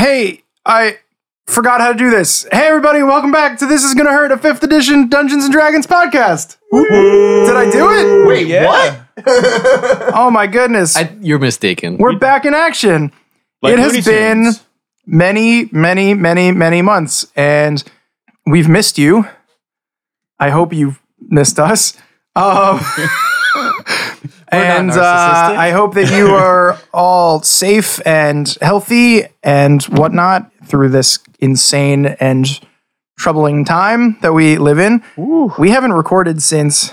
[0.00, 0.96] Hey, I
[1.46, 2.46] forgot how to do this.
[2.50, 5.86] Hey, everybody, welcome back to This Is Gonna Hurt, a fifth edition Dungeons and Dragons
[5.86, 6.56] podcast.
[6.72, 8.26] Did I do it?
[8.26, 9.02] Wait, what?
[10.16, 10.96] Oh my goodness.
[10.96, 11.98] I, you're mistaken.
[11.98, 13.12] We're back in action.
[13.60, 14.64] Like it has Looney been Tunes.
[15.04, 17.84] many, many, many, many months, and
[18.46, 19.28] we've missed you.
[20.38, 21.94] I hope you've missed us.
[22.34, 22.80] Um,
[24.50, 25.54] and uh.
[25.56, 32.46] I hope that you are all safe and healthy and whatnot through this insane and
[33.18, 35.02] troubling time that we live in.
[35.58, 36.92] We haven't recorded since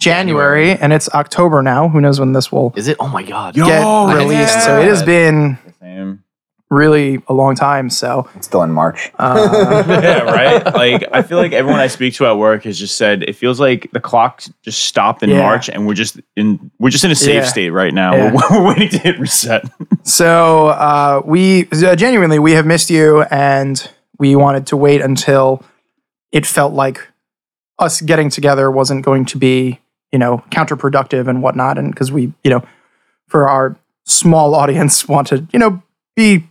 [0.00, 1.88] January, and it's October now.
[1.88, 2.96] Who knows when this will Is it?
[3.00, 3.54] Oh my god.
[3.54, 4.64] get Yo, released?
[4.64, 6.24] So it has been Same.
[6.70, 7.88] Really a long time.
[7.90, 9.10] So It's still in March.
[9.18, 10.64] uh, yeah, right.
[10.74, 13.58] Like I feel like everyone I speak to at work has just said it feels
[13.58, 15.40] like the clock just stopped in Yeah.
[15.40, 17.44] March, and we're just in we're just in a safe Yeah.
[17.44, 18.14] state right now.
[18.14, 18.32] Yeah.
[18.34, 19.64] We're, we're waiting to hit reset.
[20.02, 25.62] so uh, we uh, genuinely we have missed you, and we wanted to wait until
[26.32, 27.08] it felt like
[27.78, 29.78] us getting together wasn't going to be
[30.12, 32.62] you know counterproductive and whatnot, and because we you know
[33.26, 35.82] for our small audience want to you know
[36.16, 36.46] be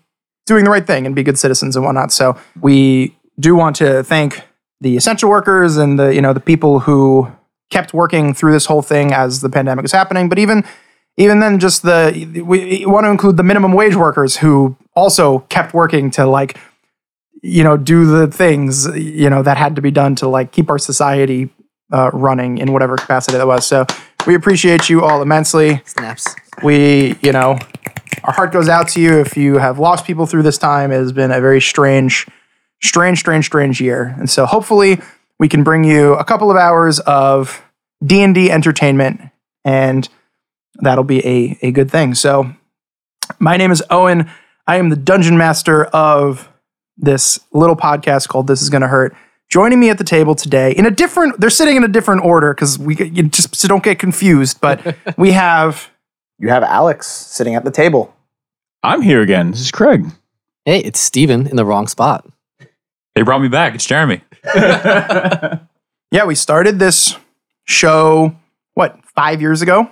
[0.48, 2.12] doing the right thing and be good citizens and whatnot.
[2.12, 4.42] So we do want to thank
[4.82, 7.32] the essential workers and the you know the people who
[7.70, 10.30] kept working through this whole thing as the pandemic was happening.
[10.30, 10.64] But even
[11.18, 15.74] even then, just the we want to include the minimum wage workers who also kept
[15.74, 16.58] working to like
[17.44, 20.70] you know do the things you know that had to be done to like keep
[20.70, 21.50] our society
[21.92, 23.66] uh, running in whatever capacity that was.
[23.66, 23.86] So
[24.26, 26.36] we appreciate you all immensely Snaps.
[26.64, 27.58] we, you know,
[28.24, 30.92] our heart goes out to you if you have lost people through this time.
[30.92, 32.28] It has been a very strange,
[32.82, 34.16] strange, strange, strange year.
[34.18, 35.00] And so hopefully
[35.40, 37.64] we can bring you a couple of hours of
[38.06, 39.22] D&D entertainment
[39.66, 40.08] and
[40.76, 42.16] that'll be a, a good thing.
[42.16, 42.52] So
[43.40, 44.30] my name is Owen.
[44.66, 46.50] I am the dungeon master of
[46.98, 49.16] this little podcast called This Is Gonna Hurt.
[49.50, 52.54] Joining me at the table today in a different, they're sitting in a different order
[52.54, 55.90] because we you just so don't get confused, but we have
[56.40, 58.14] You have Alex sitting at the table.
[58.84, 59.52] I'm here again.
[59.52, 60.06] This is Craig.
[60.66, 62.28] Hey, it's Steven in the wrong spot.
[63.16, 63.74] They brought me back.
[63.76, 64.22] It's Jeremy.
[66.12, 67.18] Yeah, we started this
[67.66, 68.36] show
[68.76, 69.90] what five years ago.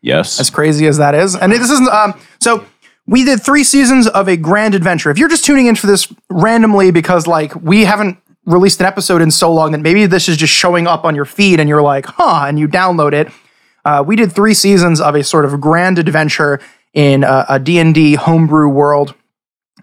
[0.00, 0.40] Yes.
[0.40, 1.88] As crazy as that is, and this isn't.
[1.88, 2.64] Um, so
[3.06, 5.10] we did three seasons of a grand adventure.
[5.10, 9.20] If you're just tuning in for this randomly because like we haven't released an episode
[9.20, 11.82] in so long that maybe this is just showing up on your feed and you're
[11.82, 13.28] like, huh, and you download it.
[13.84, 16.60] Uh, we did three seasons of a sort of grand adventure
[16.92, 19.14] in a, a D&D homebrew world.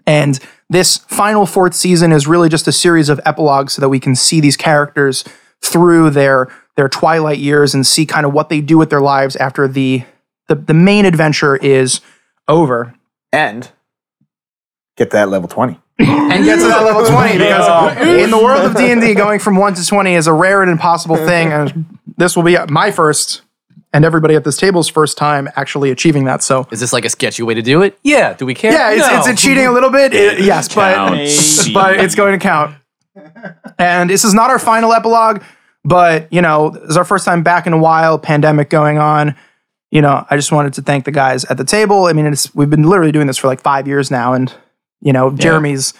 [0.06, 0.38] And
[0.70, 4.14] this final fourth season is really just a series of epilogues so that we can
[4.14, 5.24] see these characters
[5.60, 9.34] through their their twilight years and see kind of what they do with their lives
[9.36, 10.04] after the
[10.46, 12.00] the, the main adventure is
[12.46, 12.94] over.
[13.32, 13.70] And
[14.96, 15.78] get that level 20.
[16.30, 19.74] And get to that level 20 because in the world of D&D going from 1
[19.74, 21.86] to 20 is a rare and impossible thing and
[22.18, 23.40] this will be my first
[23.92, 26.42] and everybody at this table's first time actually achieving that.
[26.42, 27.98] So Is this like a sketchy way to do it?
[28.02, 28.34] Yeah.
[28.34, 28.72] Do we care?
[28.72, 29.18] Yeah, it's, No.
[29.18, 30.12] it's a cheating a little bit.
[30.14, 31.68] It- yes, but Counts.
[31.72, 32.74] but it's going to count.
[33.78, 35.42] And this is not our final epilogue,
[35.84, 38.18] but you know, this is our first time back in a while.
[38.18, 39.34] Pandemic going on.
[39.90, 42.04] You know, I just wanted to thank the guys at the table.
[42.06, 44.52] I mean, it's we've been literally doing this for like five years now, and
[45.00, 45.94] you know, Jeremy's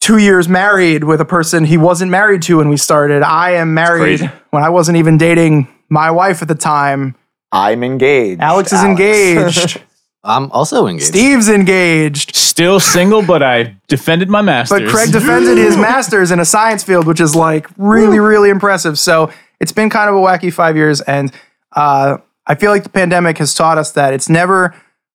[0.00, 3.22] two years married with a person he wasn't married to when we started.
[3.22, 4.30] I am married crazy.
[4.50, 7.16] when I wasn't even dating my wife at the time.
[7.54, 8.40] I'm engaged.
[8.40, 9.80] Alex is engaged.
[10.24, 11.08] I'm also engaged.
[11.08, 12.34] Steve's engaged.
[12.34, 14.80] Still single, but I defended my masters.
[14.80, 18.98] But Craig defended his master's in a science field, which is like really, really impressive.
[18.98, 21.00] So it's been kind of a wacky five years.
[21.02, 21.30] And
[21.76, 24.74] uh, I feel like the pandemic has taught us that it's never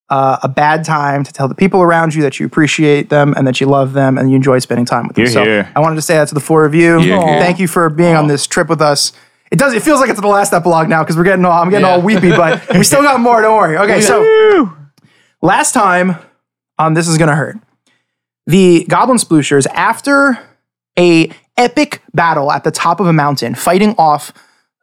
[0.10, 3.48] uh, a bad time to tell the people around you that you appreciate them and
[3.48, 5.26] that you love them and you enjoy spending time with them.
[5.26, 5.72] Hear, so hear.
[5.76, 7.00] I wanted to say that to the four of you.
[7.00, 7.40] Hear, hear.
[7.40, 9.12] Thank you for being on this trip with us.
[9.52, 9.74] It does.
[9.74, 11.52] It feels like it's the last epilogue now because we're getting all.
[11.62, 11.94] I'm getting Yeah.
[11.94, 13.42] all weepy, but we still got more.
[13.42, 13.78] Don't worry.
[13.78, 14.70] Okay, so
[15.42, 16.16] last time
[16.78, 17.58] on this is gonna hurt.
[18.46, 20.38] The Goblin Splooshers, after
[20.98, 24.32] a epic battle at the top of a mountain, fighting off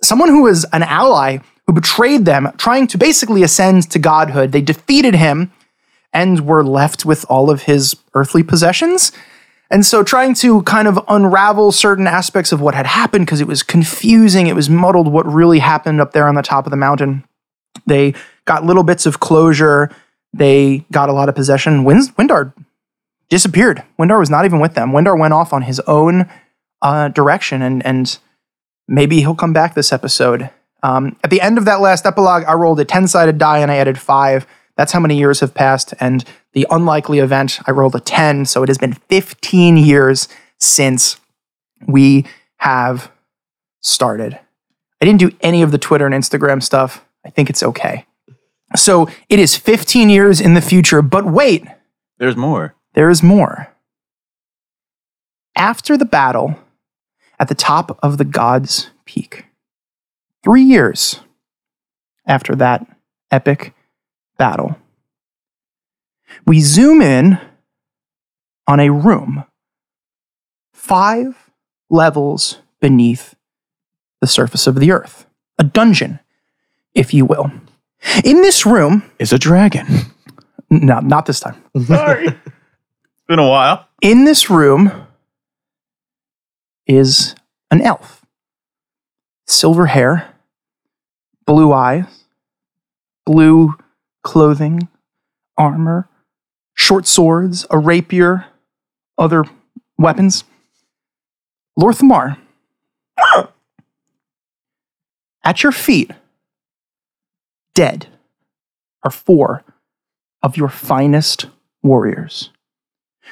[0.02, 4.60] someone who was an ally who betrayed them, trying to basically ascend to godhood, they
[4.60, 5.50] defeated him
[6.12, 9.10] and were left with all of his earthly possessions.
[9.70, 13.48] And so, trying to kind of unravel certain aspects of what had happened because it
[13.48, 16.76] was confusing, it was muddled what really happened up there on the top of the
[16.76, 17.24] mountain.
[17.86, 18.14] They
[18.44, 19.90] got little bits of closure.
[20.32, 21.84] They got a lot of possession.
[21.84, 22.52] Wind- Windar
[23.28, 23.82] disappeared.
[23.98, 24.92] Windar was not even with them.
[24.92, 26.28] Windar went off on his own
[26.82, 28.18] uh, direction, and and
[28.86, 30.50] maybe he'll come back this episode.
[30.82, 33.70] Um, at the end of that last epilogue, I rolled a ten sided die and
[33.70, 34.46] I added five.
[34.76, 35.94] That's how many years have passed.
[36.00, 38.44] And the unlikely event, I rolled a 10.
[38.46, 40.28] So it has been 15 years
[40.58, 41.18] since
[41.86, 42.26] we
[42.58, 43.10] have
[43.80, 44.38] started.
[45.00, 47.04] I didn't do any of the Twitter and Instagram stuff.
[47.24, 48.06] I think it's okay.
[48.74, 51.64] So it is 15 years in the future, but wait,
[52.18, 52.74] There's more.
[52.94, 53.68] there is more.
[55.56, 56.58] After the battle
[57.38, 59.46] at the top of the God's Peak,
[60.42, 61.20] three years
[62.26, 62.86] after that
[63.30, 63.72] epic
[64.36, 64.76] battle,
[66.46, 67.38] we zoom in
[68.66, 69.44] on a room
[70.72, 71.50] five
[71.90, 73.34] levels beneath
[74.20, 75.26] the surface of the earth,
[75.58, 76.20] a dungeon,
[76.94, 77.50] if you will.
[78.24, 79.86] In this room, is a dragon.
[80.70, 81.62] no, not this time.
[81.86, 82.26] Sorry.
[82.26, 83.88] it's been a while.
[84.00, 84.92] in this room
[86.86, 87.34] is
[87.70, 88.24] an elf.
[89.46, 90.34] Silver hair,
[91.46, 92.24] blue eyes,
[93.24, 93.74] blue
[94.26, 94.88] clothing,
[95.56, 96.08] armor,
[96.74, 98.44] short swords, a rapier,
[99.16, 99.44] other
[99.96, 100.42] weapons.
[101.78, 102.36] Lorthmar,
[105.44, 106.10] at your feet,
[107.74, 108.08] dead,
[109.04, 109.62] are four
[110.42, 111.46] of your finest
[111.82, 112.50] warriors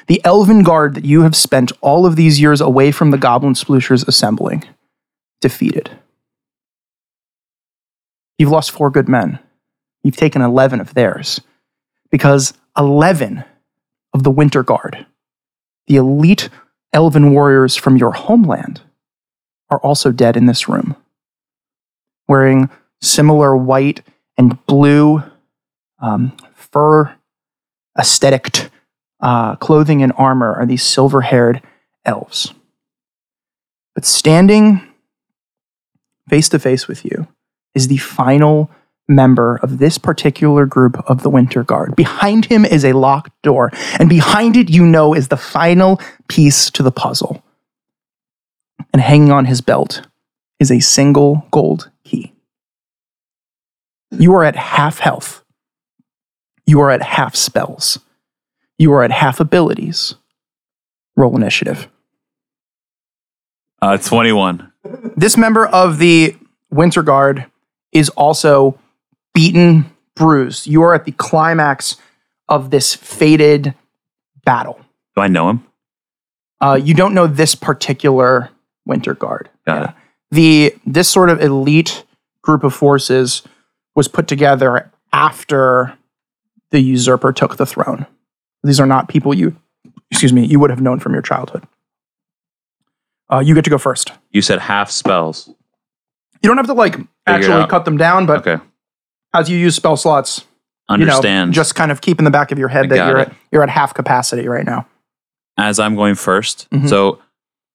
[0.07, 3.53] the elven guard that you have spent all of these years away from the goblin
[3.53, 4.63] splooshers assembling,
[5.41, 5.89] defeated.
[8.37, 9.39] You've lost four good men.
[10.05, 11.41] You've taken 11 of theirs.
[12.11, 13.43] Because 11
[14.13, 15.07] of the Winter Guard,
[15.87, 16.49] the elite
[16.93, 18.81] elven warriors from your homeland,
[19.71, 20.95] are also dead in this room,
[22.27, 22.69] wearing
[23.01, 24.03] similar white
[24.37, 25.23] and blue
[25.99, 27.15] um, fur
[27.97, 28.69] aesthetic
[29.21, 31.63] uh, clothing and armor are these silver haired
[32.05, 32.53] elves.
[33.95, 34.81] But standing
[36.29, 37.27] face to face with you
[37.73, 38.69] is the final
[39.07, 41.95] member of this particular group of the Winter Guard.
[41.95, 46.69] Behind him is a locked door, and behind it, you know, is the final piece
[46.71, 47.43] to the puzzle.
[48.93, 50.07] And hanging on his belt
[50.59, 52.33] is a single gold key.
[54.11, 55.43] You are at half health.
[56.65, 57.99] You are at half spells.
[58.77, 60.15] You are at half abilities.
[61.15, 61.87] Roll initiative.
[63.81, 64.71] Uh, 21.
[65.15, 66.35] This member of the
[66.71, 67.45] Winter Guard
[67.91, 68.79] is also
[69.35, 69.85] beaten,
[70.15, 70.65] bruised.
[70.65, 71.97] You are at the climax
[72.49, 73.75] of this fated
[74.43, 74.79] battle.
[75.15, 75.65] Do I know him?
[76.59, 78.49] Uh, you don't know this particular
[78.85, 79.49] Winter Guard.
[79.67, 79.95] Got it.
[80.31, 82.03] The this sort of elite
[82.41, 83.43] group of forces
[83.93, 85.95] was put together after
[86.71, 88.05] the usurper took the throne.
[88.63, 89.55] These are not people you,
[90.09, 91.65] excuse me, you would have known from your childhood.
[93.31, 94.11] Uh, you get to go first.
[94.31, 95.47] You said half spells.
[96.41, 96.95] You don't have to like
[97.25, 97.69] actually out.
[97.69, 98.63] cut them down, but Okay.
[99.39, 100.45] As you use spell slots,
[100.89, 101.47] Understand.
[101.49, 103.17] you know, just kind of keep in the back of your head I that you're
[103.19, 103.27] it.
[103.29, 104.87] at, you're at half capacity right now.
[105.57, 106.89] As I'm going 1st Mhm.
[106.89, 107.19] So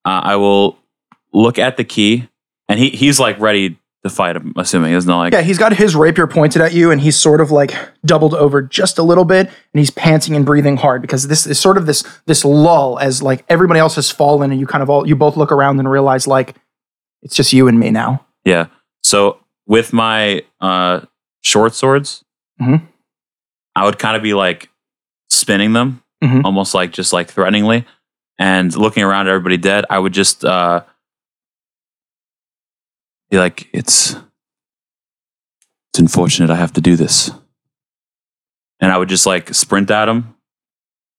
[0.05, 0.79] uh, I will
[1.33, 2.29] look at the key,
[2.69, 4.93] and he, he's like ready to fight, I'm assuming.
[4.95, 7.75] Isn't like, Yeah, he's got his rapier pointed at you, and he's sort of like
[8.05, 11.59] doubled over just a little bit, and he's panting and breathing hard because this is
[11.61, 14.89] sort of this this lull as like everybody else has fallen, and you kind of
[14.91, 16.55] all you both look around and realize like
[17.23, 18.25] it's just you and me now.
[18.45, 18.67] Yeah.
[19.03, 21.01] So with my uh,
[21.43, 22.25] short swords,
[22.61, 22.87] Mhm.
[23.75, 24.69] I would kind of be like
[25.29, 26.45] spinning them, Mhm.
[26.45, 27.87] almost like just like threateningly,
[28.39, 29.85] and looking around at everybody dead.
[29.91, 30.83] I would just uh,
[33.31, 34.17] be like, "It's
[35.93, 37.31] it's unfortunate I have to do this,"
[38.81, 40.35] and I would just like sprint at them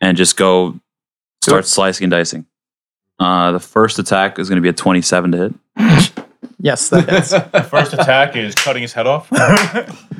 [0.02, 0.80] and just go
[1.44, 2.46] start slicing and dicing.
[3.20, 5.54] Uh, the first attack is going to be a twenty-seven to hit.
[6.64, 7.32] Yes, that is.
[7.70, 9.32] First attack is cutting his head off.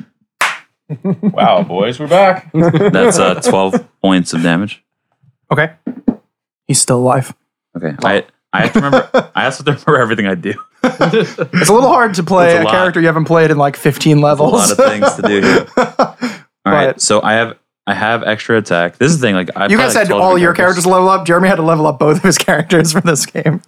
[1.22, 2.50] wow, boys, we're back.
[2.52, 4.82] That's uh, twelve points of damage.
[5.50, 5.72] okay.
[6.66, 7.34] He's still alive.
[7.76, 7.94] Okay.
[8.04, 10.54] I I have to remember I also have to remember everything I do.
[10.84, 12.72] It's a little hard to play It's a a, lot.
[12.72, 14.52] character you haven't played in like 15 levels.
[14.52, 14.78] A levels.
[14.78, 15.66] lot of things to do here.
[16.66, 16.86] All right.
[16.94, 18.98] But- So I have I have extra attack.
[18.98, 19.34] This is the thing.
[19.34, 21.26] Like I you guys had all your characters level up.
[21.26, 23.60] Jeremy had to level up both of his characters for this game.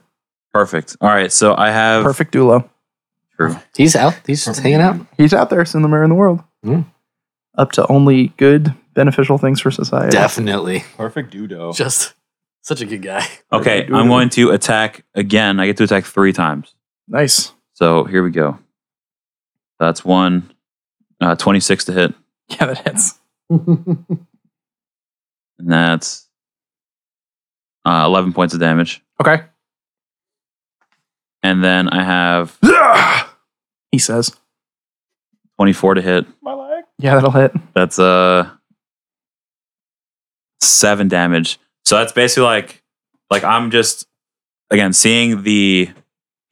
[0.54, 0.96] Perfect.
[1.00, 1.30] All right.
[1.32, 2.70] So I have Perfect duo.
[3.36, 3.56] True.
[3.76, 4.14] He's out.
[4.26, 5.04] He's just hanging out.
[5.18, 6.40] He's out there, somewhere in the world.
[6.64, 6.86] Mm.
[7.58, 10.10] Up to only good, beneficial things for society.
[10.12, 10.84] Definitely.
[10.96, 11.74] Perfect dudo.
[11.74, 12.14] Just
[12.62, 13.26] such a good guy.
[13.52, 13.84] Okay.
[13.92, 15.58] I'm going to attack again.
[15.58, 16.72] I get to attack three times.
[17.08, 17.52] Nice.
[17.72, 18.58] So here we go.
[19.80, 20.52] That's one.
[21.20, 22.14] Uh, 26 to hit,
[22.48, 23.18] Yeah, that hits.
[23.48, 24.16] and
[25.58, 26.28] that's
[27.84, 29.02] uh, 11 points of damage.
[29.20, 29.42] Okay.
[31.44, 32.58] And then I have
[33.92, 34.34] He says.
[35.58, 36.26] 24 to hit.
[36.42, 36.82] My leg.
[36.98, 37.52] Yeah, that'll hit.
[37.74, 38.50] That's uh
[40.60, 41.58] seven damage.
[41.84, 42.82] So that's basically like
[43.30, 44.06] like I'm just
[44.70, 45.90] again seeing the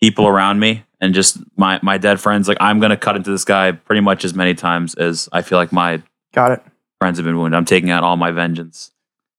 [0.01, 2.47] people around me and just my my dead friends.
[2.49, 5.59] Like I'm gonna cut into this guy pretty much as many times as I feel
[5.59, 6.03] like my
[6.35, 6.63] Got it.
[7.01, 7.57] friends have been wounded.
[7.57, 8.93] I'm taking out all my vengeance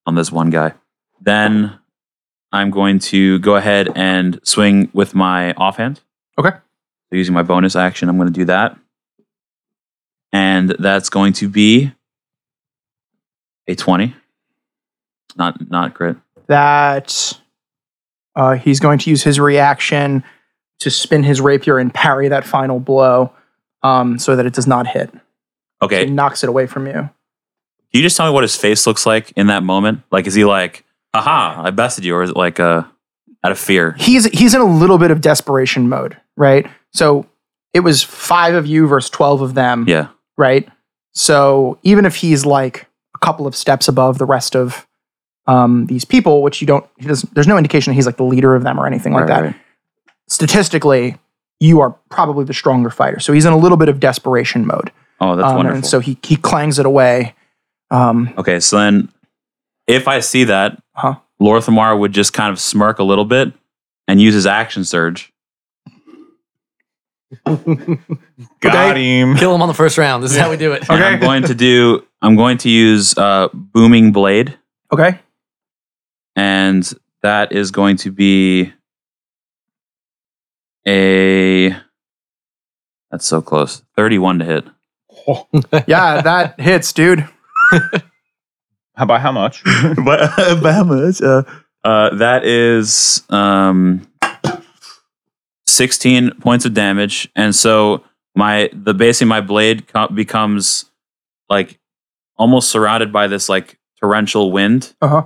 [0.05, 0.73] on this one guy.
[1.21, 1.79] Then
[2.53, 6.01] I'm going to go ahead and swing with my offhand.
[6.37, 6.51] Okay.
[6.51, 8.77] So using my bonus action, I'm going to do that.
[10.31, 11.91] And that's going to be
[13.67, 14.15] a 20.
[15.35, 16.15] Not not crit.
[16.47, 17.39] That
[18.35, 20.23] uh, he's going to use his reaction
[20.79, 23.31] to spin his rapier and parry that final blow
[23.81, 25.11] um, so that it does not hit.
[25.81, 26.05] Okay.
[26.05, 26.93] He knocks it away from you.
[26.93, 27.09] Can
[27.91, 30.01] you just tell me what his face looks like in that moment?
[30.11, 30.82] Like, is he like,
[31.13, 32.15] aha, I bested you?
[32.15, 32.83] Or is it like uh,
[33.43, 33.95] out of fear?
[33.99, 36.67] He's he's in a little bit of desperation mode, right?
[36.91, 37.25] So
[37.73, 40.07] it was five of you versus twelve of them, Yeah.
[40.37, 40.67] right?
[41.13, 44.87] So even if he's like a couple of steps above the rest of
[45.45, 48.23] um, these people, which you don't, he doesn't, there's no indication that he's like the
[48.23, 49.41] leader of them or anything like Right, that.
[49.43, 49.55] right.
[50.27, 51.17] Statistically,
[51.59, 53.19] you are probably the stronger fighter.
[53.19, 54.91] So he's in a little bit of desperation mode.
[55.19, 55.75] Oh, that's Um, wonderful.
[55.77, 57.35] And so he he clangs it away.
[57.91, 59.09] Um, Okay, so then
[59.85, 61.15] if I see that, Huh.
[61.41, 63.53] Lorthamar would just kind of smirk a little bit
[64.07, 65.33] and use his action surge.
[68.59, 69.35] Got him.
[69.35, 70.23] Kill him on the first round.
[70.23, 70.87] This is how we do it.
[70.89, 74.57] And I'm going to do I'm going to use uh booming blade
[74.91, 75.19] okay.
[76.35, 76.89] and
[77.23, 78.71] that is going to be
[80.87, 81.75] a
[83.09, 83.83] that's so close.
[83.95, 84.65] 31 to hit.
[85.87, 87.29] Yeah, that hits, dude.
[88.95, 89.63] How about how much?
[90.05, 91.43] but Bahamas, uh,
[91.83, 94.07] uh, that is um,
[95.67, 98.03] 16 points of damage and so
[98.35, 100.85] my the basically my blade co- becomes
[101.49, 101.79] like
[102.37, 105.23] almost surrounded by this like torrential wind Uh huh.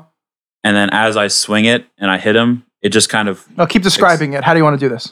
[0.63, 3.65] and then as i swing it and i hit him it just kind of Now
[3.65, 4.43] keep describing it.
[4.43, 5.11] How do you want to do this?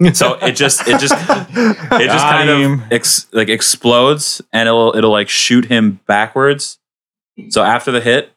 [0.16, 5.10] so it just it just it just kind of ex, like explodes and it'll it'll
[5.12, 6.78] like shoot him backwards
[7.48, 8.32] so after the hit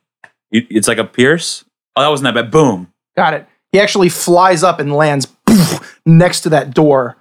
[0.51, 3.47] you, it's like a pierce oh that wasn't that bad boom Got it.
[3.71, 7.15] He actually flies up and lands poof, next to that door,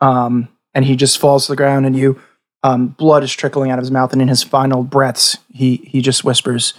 [0.00, 1.84] um, and he just falls to the ground.
[1.86, 2.20] And you,
[2.62, 6.00] um, blood is trickling out of his mouth, and in his final breaths, he he
[6.00, 6.74] just whispers,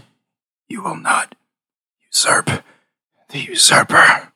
[0.69, 1.35] "You will not
[2.05, 2.49] usurp
[3.29, 4.31] the usurper."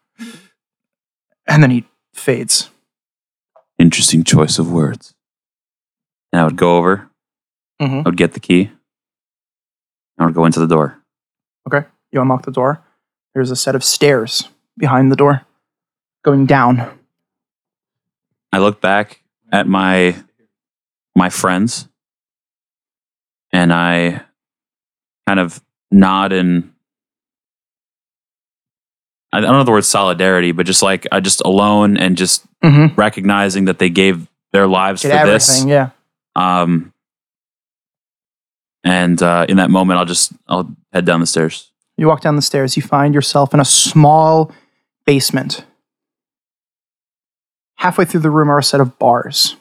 [1.47, 2.69] And then he fades.
[3.79, 5.13] interesting choice of words
[6.33, 7.09] and i would go over
[7.79, 7.99] Mhm.
[8.05, 8.71] i would get the key
[10.17, 10.97] i would go into the door
[11.67, 11.85] Okay.
[12.11, 12.81] You unlock the door.
[13.33, 14.47] There's a set of stairs
[14.77, 15.41] behind the door,
[16.23, 16.97] going down.
[18.53, 19.21] i look back
[19.51, 20.15] at my
[21.15, 21.89] my friends
[23.51, 24.21] and i
[25.27, 26.71] kind of nod in
[29.33, 32.95] I don't know the word solidarity, but just like I just alone and just Mm-hmm.
[32.99, 35.33] recognizing that they gave their lives for everything.
[35.33, 35.65] this.
[35.65, 35.89] Yeah.
[36.35, 36.91] Um,
[38.87, 41.71] and uh, in that moment, I'll just I'll head down the stairs.
[41.97, 44.53] You walk down the stairs, you find yourself in a small
[45.05, 45.65] basement.
[47.75, 49.57] Halfway through the room are a set of bars,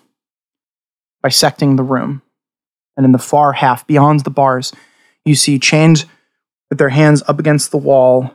[1.25, 2.23] bisecting the room.
[2.97, 4.73] And in the far half, beyond the bars,
[5.25, 6.05] you see chained
[6.71, 8.33] with their hands up against the wall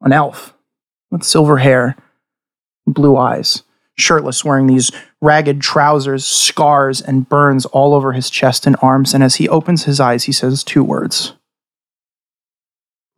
[0.00, 0.54] an elf
[1.10, 1.96] with silver hair,
[2.86, 3.64] blue eyes,
[3.96, 9.14] shirtless, wearing these ragged trousers, scars, and burns all over his chest and arms.
[9.14, 11.34] And as he opens his eyes, he says two words.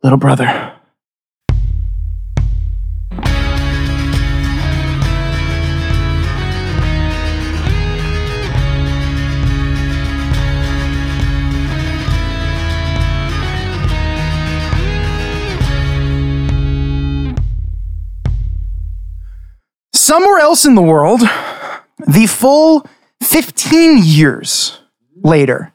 [0.03, 0.71] Little brother.
[19.91, 21.21] Somewhere else in the world,
[22.07, 22.87] the full
[23.21, 24.79] 15 years
[25.23, 25.73] later,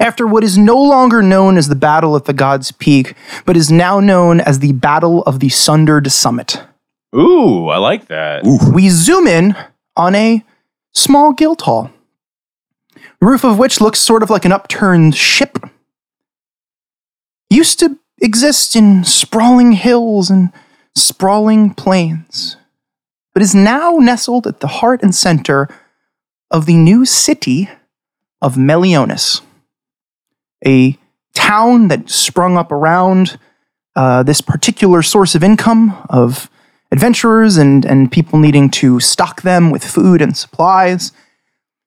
[0.00, 3.14] after what is no longer known as the Battle at the God's Peak,
[3.46, 6.62] but is now known as the Battle of the Sundered Summit.
[7.14, 8.42] Ooh, I like that.
[8.74, 9.56] We zoom in
[9.96, 10.44] on a
[10.92, 11.90] small guild hall,
[12.94, 15.58] the roof of which looks sort of like an upturned ship.
[17.48, 20.52] Used to exist in sprawling hills and
[20.94, 22.57] sprawling plains,
[23.38, 25.68] but is now nestled at the heart and center
[26.50, 27.68] of the new city
[28.42, 29.42] of Melionis,
[30.66, 30.98] a
[31.34, 33.38] town that sprung up around
[33.94, 36.50] uh, this particular source of income of
[36.90, 41.12] adventurers and, and people needing to stock them with food and supplies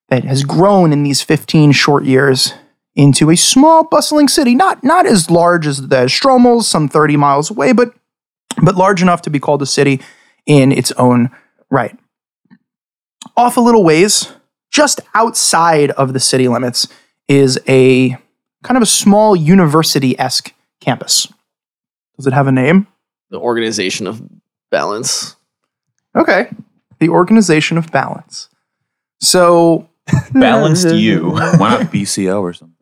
[0.08, 2.54] that has grown in these 15 short years
[2.96, 7.52] into a small, bustling city, not not as large as the Stromels, some 30 miles
[7.52, 7.94] away, but
[8.64, 10.00] but large enough to be called a city
[10.46, 11.30] in its own
[11.72, 11.98] right.
[13.36, 14.32] Off a little ways,
[14.72, 16.88] just outside of the city limits,
[17.28, 18.18] is a
[18.64, 21.28] kind of a small university esque campus.
[22.18, 22.86] Does it have a name?
[23.32, 24.22] The organization of
[24.70, 25.36] balance.
[26.16, 26.50] Okay.
[27.00, 28.50] The Organization of Balance.
[29.20, 29.90] So,
[30.34, 31.32] Balanced you.
[31.32, 32.76] Why not BCO or something?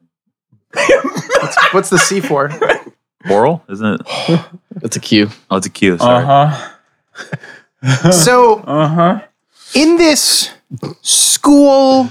[0.74, 2.52] what's, what's the C for?
[3.30, 4.42] Oral, isn't it?
[4.72, 5.30] That's a Q.
[5.50, 5.98] Oh, it's a Q.
[5.98, 6.26] Sorry.
[6.26, 6.70] huh.
[8.12, 9.22] So, Uh huh.
[9.74, 10.50] in this
[11.02, 12.10] school,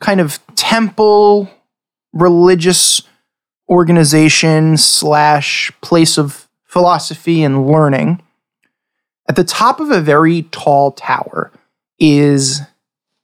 [0.00, 1.50] kind of temple,
[2.12, 3.02] religious
[3.68, 8.22] organization slash place of philosophy and learning,
[9.28, 11.50] at the top of a very tall tower
[11.98, 12.60] is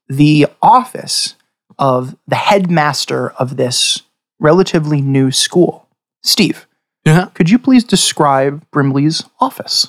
[0.08, 1.36] the office
[1.78, 4.02] of the headmaster of this
[4.40, 5.86] relatively new school.
[6.22, 6.66] Steve,
[7.04, 7.26] Yeah.
[7.34, 9.88] could you please describe Brimley's office?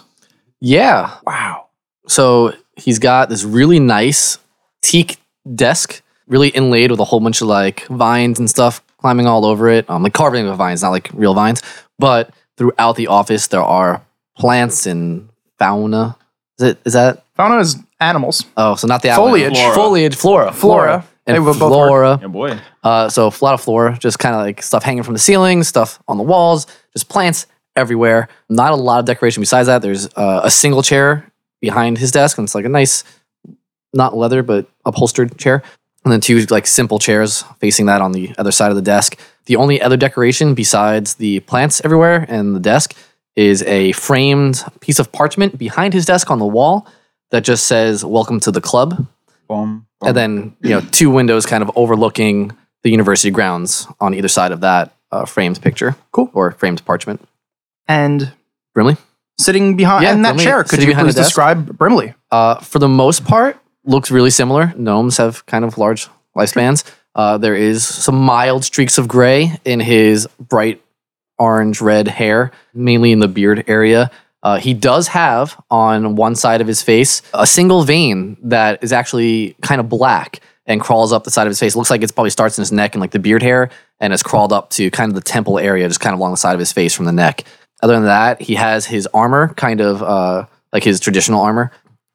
[0.63, 1.17] Yeah.
[1.27, 1.67] Wow.
[2.07, 4.37] So he's got this really nice
[4.81, 5.17] teak
[5.55, 9.67] desk, really inlaid with a whole bunch of like vines and stuff climbing all over
[9.69, 9.89] it.
[9.89, 11.61] Um, like carving with vines, not like real vines.
[11.99, 14.01] But throughout the office, there are
[14.37, 15.27] plants and
[15.59, 16.15] fauna.
[16.59, 16.77] Is it?
[16.85, 17.25] Is that?
[17.35, 18.45] Fauna is animals.
[18.55, 19.57] Oh, so not the Foliage.
[19.57, 19.75] Flora.
[19.75, 21.05] Foliage, flora, Flora.
[21.27, 21.87] and They will both work.
[21.89, 22.19] flora.
[22.21, 22.59] Yeah, boy.
[22.83, 25.63] Uh, so a lot of flora, just kind of like stuff hanging from the ceiling,
[25.63, 28.27] stuff on the walls, just plants everywhere.
[28.49, 29.81] Not a lot of decoration besides that.
[29.81, 33.03] There's uh, a single chair behind his desk, and it's like a nice,
[33.93, 35.63] not leather but upholstered chair,
[36.03, 39.17] and then two like simple chairs facing that on the other side of the desk.
[39.45, 42.95] The only other decoration besides the plants everywhere and the desk
[43.35, 46.87] is a framed piece of parchment behind his desk on the wall
[47.31, 49.07] that just says "Welcome to the club."
[49.49, 49.85] Boom.
[50.01, 52.51] and then you know two windows kind of overlooking
[52.83, 56.29] the university grounds on either side of that uh, framed picture Cool.
[56.33, 57.21] or framed parchment
[57.87, 58.33] And
[58.73, 58.97] brimley
[59.39, 62.13] sitting behind Yeah, in that Brimley chair, could you please describe Brimley?
[62.31, 66.83] uh, for the most part looks really similar gnomes have kind of large lifespans
[67.15, 70.81] uh, there is some mild streaks of gray in his bright
[71.37, 74.09] orange red hair mainly in the beard area
[74.43, 78.93] uh, he does have on one side of his face a single vein that is
[78.93, 81.75] actually kind of black and crawls up the side of his face.
[81.75, 83.69] It looks like it probably starts in his neck and like the beard hair
[83.99, 86.37] and has crawled up to kind of the temple area, just kind of along the
[86.37, 87.43] side of his face from the neck.
[87.83, 91.71] Other than that, he has his armor kind of uh, like his traditional armor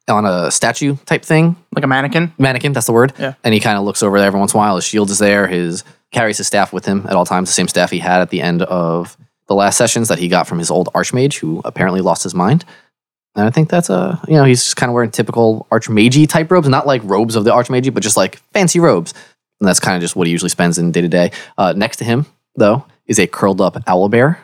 [0.09, 2.33] on a statue type thing, Like a mannequin?
[2.39, 2.73] mannequin.
[2.73, 3.13] That's the word.
[3.19, 3.35] Yeah.
[3.43, 4.75] And he kind of looks over there every once in a while.
[4.75, 5.47] His shield is there.
[5.47, 7.49] His carries his staff with him at all times.
[7.49, 9.15] The same staff he had at the end of
[9.47, 12.65] the last sessions that he got from his old archmage, who apparently lost his mind.
[13.35, 16.49] And I think that's a you know he's just kind of wearing typical archmagey type
[16.49, 19.13] robes, not like robes of the archmagey, but just like fancy robes.
[19.61, 21.31] And that's kind of just what he usually spends in day to day.
[21.57, 24.39] Uh, Next to him, though, is a curled up owl bear.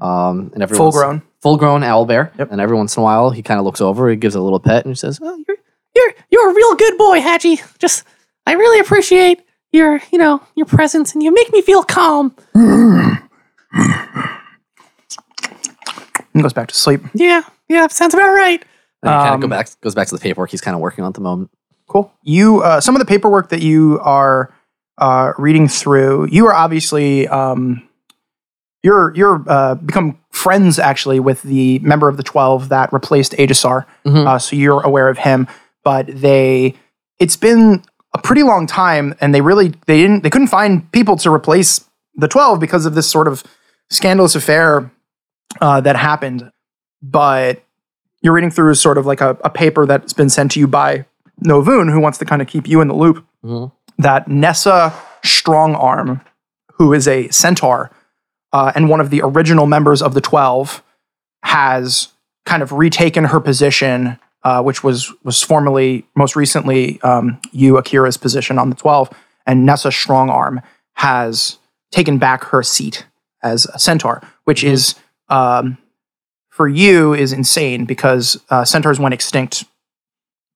[0.00, 1.22] Um, and every Full once- grown.
[1.42, 2.32] full grown owl bear.
[2.38, 2.52] Yep.
[2.52, 4.60] And every once in a while, he kind of looks over, he gives a little
[4.60, 5.56] pet, and he says, "Oh, you're
[5.94, 7.60] you're you're a real good boy, Hatchie.
[7.78, 8.04] Just
[8.46, 12.34] I really appreciate your you know your presence, and you make me feel calm.
[16.32, 17.02] And goes back to sleep.
[17.14, 18.64] Yeah, yeah, sounds about right."
[19.02, 20.80] And he kind of go Um, back goes back to the paperwork he's kind of
[20.80, 21.50] working on at the moment.
[21.88, 22.12] Cool.
[22.22, 24.52] You uh, some of the paperwork that you are
[24.98, 27.82] uh, reading through, you are obviously um,
[28.82, 33.84] you're you're uh, become friends actually with the member of the twelve that replaced Aegisar.
[34.06, 34.26] Mhm.
[34.26, 35.46] Uh, so you're aware of him,
[35.84, 36.74] but they
[37.18, 37.82] it's been
[38.14, 41.84] a pretty long time, and they really they didn't they couldn't find people to replace
[42.14, 43.44] the twelve because of this sort of
[43.90, 44.90] scandalous affair
[45.60, 46.50] uh, that happened.
[47.02, 47.62] But
[48.22, 51.04] you're reading through sort of like a, a paper that's been sent to you by
[51.44, 53.72] Novoon, who wants to kind of keep you in the loop, Mhm.
[53.98, 54.92] that Nessa
[55.24, 56.20] Strongarm,
[56.74, 57.90] who is a centaur
[58.52, 60.82] uh, and one of the original members of the Twelve,
[61.42, 62.08] has
[62.44, 68.16] kind of retaken her position, uh, which was was formerly, most recently, um, you Akira's
[68.16, 69.10] position on the Twelve,
[69.46, 70.62] and Nessa Strongarm
[70.94, 71.58] has
[71.90, 73.06] taken back her seat
[73.42, 74.94] as a centaur, which is
[75.28, 75.78] um,
[76.50, 79.64] for you is insane because uh, centaurs went extinct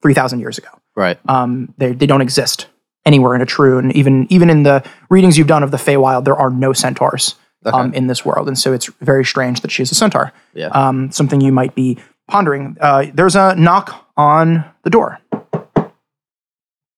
[0.02, 0.68] three thousand years ago.
[0.96, 1.18] Right.
[1.28, 2.66] Um, they they don't exist
[3.06, 6.24] anywhere in a true, and even even in the readings you've done of the Feywild,
[6.24, 7.76] there are no centaurs Okay.
[7.78, 10.32] um, in this world, and so it's very strange that she's a centaur.
[10.54, 10.68] Yeah.
[10.68, 11.98] Um, something you might be
[12.28, 12.76] pondering.
[12.80, 15.18] Uh, there's a knock on the door.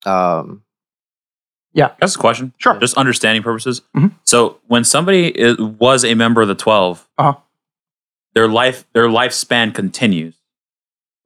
[0.05, 0.63] Um,
[1.73, 1.91] yeah.
[2.01, 2.53] That's a question.
[2.59, 2.79] Sure.
[2.79, 3.83] Just understanding purposes.
[3.95, 4.13] Mhm.
[4.25, 7.35] So when somebody is, was a member of the 12, Uh-huh.
[8.35, 10.36] their life their lifespan continues.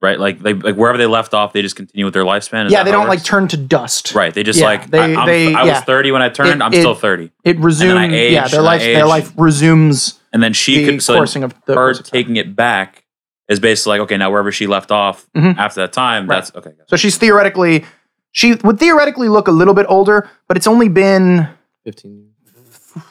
[0.01, 0.19] Right?
[0.19, 2.67] Like they like wherever they left off, they just continue with their lifespan.
[2.67, 4.15] Is yeah, they don't like turn to dust.
[4.15, 4.33] Right.
[4.33, 5.75] They just Yeah, like they- I, I'm- they- I yeah.
[5.75, 6.61] was 30 when I turned.
[6.61, 7.31] It- I'm it- still 30.
[7.45, 8.13] It resumes.
[8.13, 8.81] Age, yeah, their life.
[8.83, 12.01] Their life resumes And then she the could so then coursing of the her course
[12.01, 12.11] of time.
[12.13, 13.05] taking it back
[13.49, 15.57] is basically like okay, now wherever she left off Mhm.
[15.59, 16.37] after that time, Right.
[16.37, 16.71] that's okay.
[16.87, 17.85] So she's theoretically,
[18.33, 21.49] she would theoretically look a little bit older, but it's only been
[21.85, 22.27] 15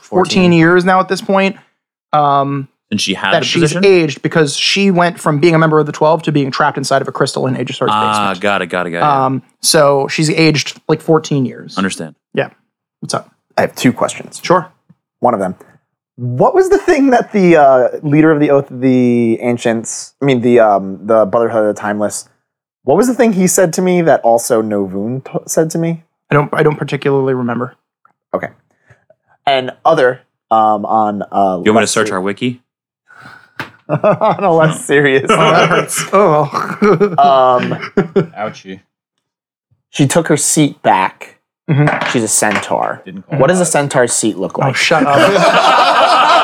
[0.02, 1.56] 14 years now at this point
[2.13, 3.86] um, And she had that a she's position.
[3.86, 7.02] aged because she went from being a member of the 12 to being trapped inside
[7.04, 8.41] of a crystal in Aegisar's Ah, basement.
[8.41, 9.04] got it, got it, got it.
[9.04, 11.78] Um, so she's aged like 14 years.
[11.78, 12.15] Understand.
[12.34, 12.49] Yeah.
[12.99, 13.32] What's up?
[13.58, 14.41] I have two questions.
[14.43, 14.71] Sure.
[15.19, 15.56] One of them.
[16.15, 20.25] What was the thing that the uh, leader of the Oath of the Ancients, I
[20.25, 22.28] mean the um, the Brotherhood of the Timeless,
[22.84, 26.04] what was the thing he said to me that also Novoon t- said to me?
[26.30, 26.54] I don't.
[26.54, 27.75] I don't particularly remember.
[28.34, 28.49] Okay.
[29.45, 30.21] And other
[30.52, 32.62] um, on uh, You want me to search our wiki?
[33.89, 35.25] On a less serious.
[35.30, 36.04] Oh, that hurts.
[36.13, 36.43] Oh.
[37.17, 37.71] um,
[38.34, 38.82] Ouchie.
[39.89, 41.38] she took her seat back.
[41.69, 42.12] Mhm.
[42.12, 43.01] She's a centaur.
[43.05, 44.75] Didn't call What does a centaur's seat look oh, like?
[44.75, 45.19] shut up.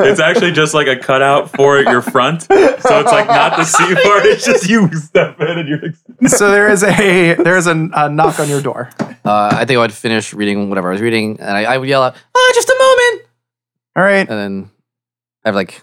[0.00, 2.42] it's actually just like a cutout for your front.
[2.42, 5.94] So it's like not the C part, it's just you step in and you're like
[6.28, 8.90] so there is a there is a, a knock on your door.
[9.24, 11.88] Uh, I think I would finish reading whatever I was reading, and I, I would
[11.88, 13.28] yell out, "Oh, just a moment!"
[13.96, 14.28] All right.
[14.28, 14.70] And then
[15.44, 15.82] I have like,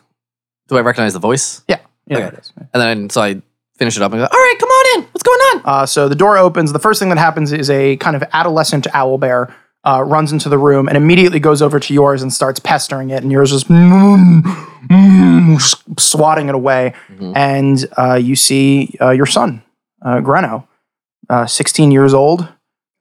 [0.68, 1.62] do I recognize the voice?
[1.68, 1.80] Yeah.
[2.08, 2.18] Yeah.
[2.18, 2.38] Okay.
[2.74, 3.42] And then so I
[3.78, 5.08] finish it up and go, "All right, come on in.
[5.12, 6.74] What's going on?" Uh, so the door opens.
[6.74, 9.54] The first thing that happens is a kind of adolescent owl bear
[9.86, 13.22] uh, runs into the room and immediately goes over to yours and starts pestering it.
[13.22, 14.42] And yours is mm,
[14.88, 16.94] mm, swatting it away.
[17.36, 19.62] And uh, you see uh, your son,
[20.04, 20.68] uh, Greno,
[21.30, 22.48] uh, 16 years old,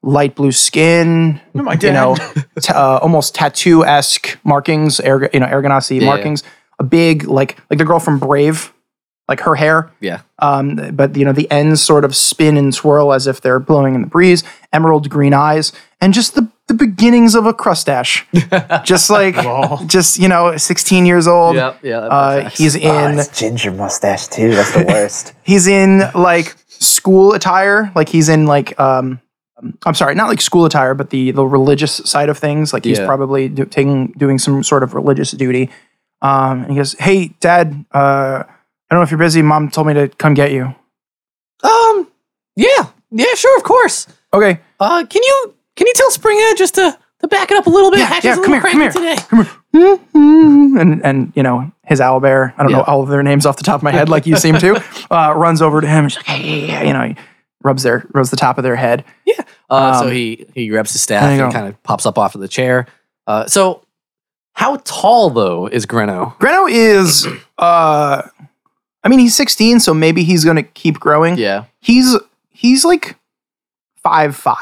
[0.03, 1.41] light blue skin,
[1.89, 2.17] you know,
[2.61, 6.43] t- uh, almost tattoo esque markings, Erg- you know, Air Genasi Yeah, markings.
[6.79, 8.74] A big like like the girl from Brave,
[9.29, 10.21] like her hair Yeah.
[10.41, 13.95] um, but you know the ends sort of spin and swirl as if they're blowing
[13.95, 14.45] in the breeze.
[14.73, 18.27] Emerald green eyes, and just the the beginnings of a crustache,
[18.85, 19.35] just like
[19.87, 21.57] just you know, sixteen years old.
[21.57, 21.99] Yeah, yeah.
[21.99, 24.51] Uh, he's Ah, in it's ginger mustache too.
[24.55, 25.33] That's the worst.
[25.43, 29.21] he's in like school attire, like he's in like um.
[29.87, 32.73] I'm sorry, not like school attire, but the the religious side of things.
[32.75, 33.07] Like he's Yeah.
[33.07, 35.71] probably do, taking doing some sort of religious duty.
[36.21, 38.43] Um, and he goes, "Hey, Dad, uh,
[38.91, 39.43] I don't know if you're busy.
[39.43, 40.75] Mom told me to come get you."
[41.63, 42.09] um,
[42.57, 44.07] yeah, yeah, sure, of course.
[44.33, 47.71] Okay, Uh, can you can you tell Springer just to to back it up a
[47.71, 48.01] little bit?
[48.01, 49.95] Yeah, Hatch yeah, is a come little here, come cranky here.
[49.95, 50.81] today.
[50.81, 52.55] and and you know his owl bear.
[52.57, 54.37] I don't know all of their names off the top of my head, like you
[54.37, 54.83] seem to.
[55.11, 56.05] Uh, runs over to him.
[56.05, 57.17] And she's like, hey, hey, you know, he
[57.63, 59.05] rubs their rubs the top of their head.
[59.27, 59.35] Yeah.
[59.71, 62.35] Uh, so Um, he he grabs his staff there and kind of pops up off
[62.35, 62.87] of the chair.
[63.27, 63.83] Uh, so
[64.55, 66.35] how tall though is Greno?
[66.41, 67.27] Greno is,
[67.59, 68.23] uh,
[69.05, 71.37] I mean, he's 16, so maybe he's gonna keep growing.
[71.37, 71.65] Yeah.
[71.81, 72.17] He's
[72.51, 73.17] he's like
[74.03, 74.57] five five.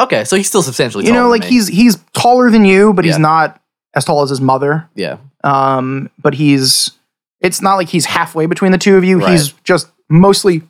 [0.00, 1.06] Okay, so he's still substantially.
[1.06, 3.60] You know, like he's he's taller than you, but he's not
[3.94, 4.88] as tall as his mother.
[4.94, 5.18] yeah.
[5.44, 6.92] Um, but he's
[7.40, 9.18] it's not like he's halfway between the two of you.
[9.20, 9.32] Right.
[9.32, 10.62] He's just mostly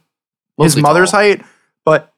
[0.58, 1.20] his mother's tall.
[1.20, 1.42] height,
[1.84, 2.12] but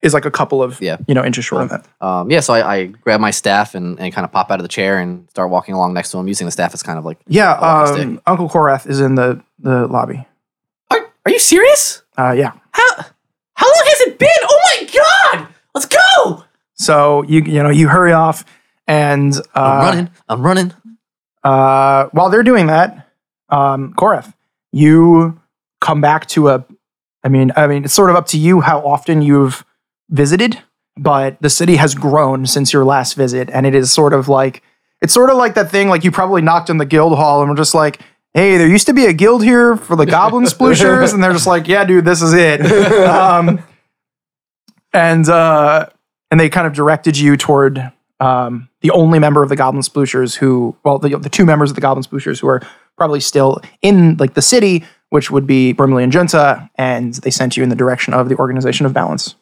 [0.00, 0.96] is like a couple of Yeah.
[1.06, 1.86] you know inches short of that.
[2.00, 4.62] Um, yeah, so I, I grab my staff and, and kind of pop out of
[4.62, 7.04] the chair and start walking along next to him, using the staff as kind of
[7.04, 7.18] like.
[7.26, 10.26] Yeah, um, Uncle Korath is in the the lobby.
[11.26, 12.02] Are, are you serious?
[12.16, 12.52] Uh, yeah.
[12.72, 12.86] How
[13.54, 14.28] how long has it been?
[14.42, 15.48] Oh my god!
[15.74, 16.44] Let's go!
[16.74, 18.44] So you you know you hurry off,
[18.86, 20.10] and uh, I'm running.
[20.28, 20.72] I'm running.
[21.42, 23.08] Uh, while they're doing that,
[23.48, 24.32] um, Korath,
[24.72, 25.40] you
[25.80, 26.64] come back to a.
[27.22, 29.64] I mean, I mean, it's sort of up to you how often you've
[30.08, 30.58] visited,
[30.96, 34.62] but the city has grown since your last visit, and it is sort of like
[35.00, 35.88] it's sort of like that thing.
[35.88, 38.00] Like you probably knocked on the guild hall and were just like,
[38.34, 41.46] "Hey, there used to be a guild here for the goblin splooshers," and they're just
[41.46, 42.60] like, "Yeah, dude, this is it."
[43.10, 43.62] Um,
[44.92, 45.86] and uh,
[46.30, 50.36] and they kind of directed you toward um, the only member of the Goblin Splooshers
[50.36, 52.62] who, well, the, the two members of the Goblin Splooshers who are
[52.96, 57.56] probably still in like the city, which would be Brimley and Junta, and they sent
[57.56, 59.34] you in the direction of the Organization of Balance.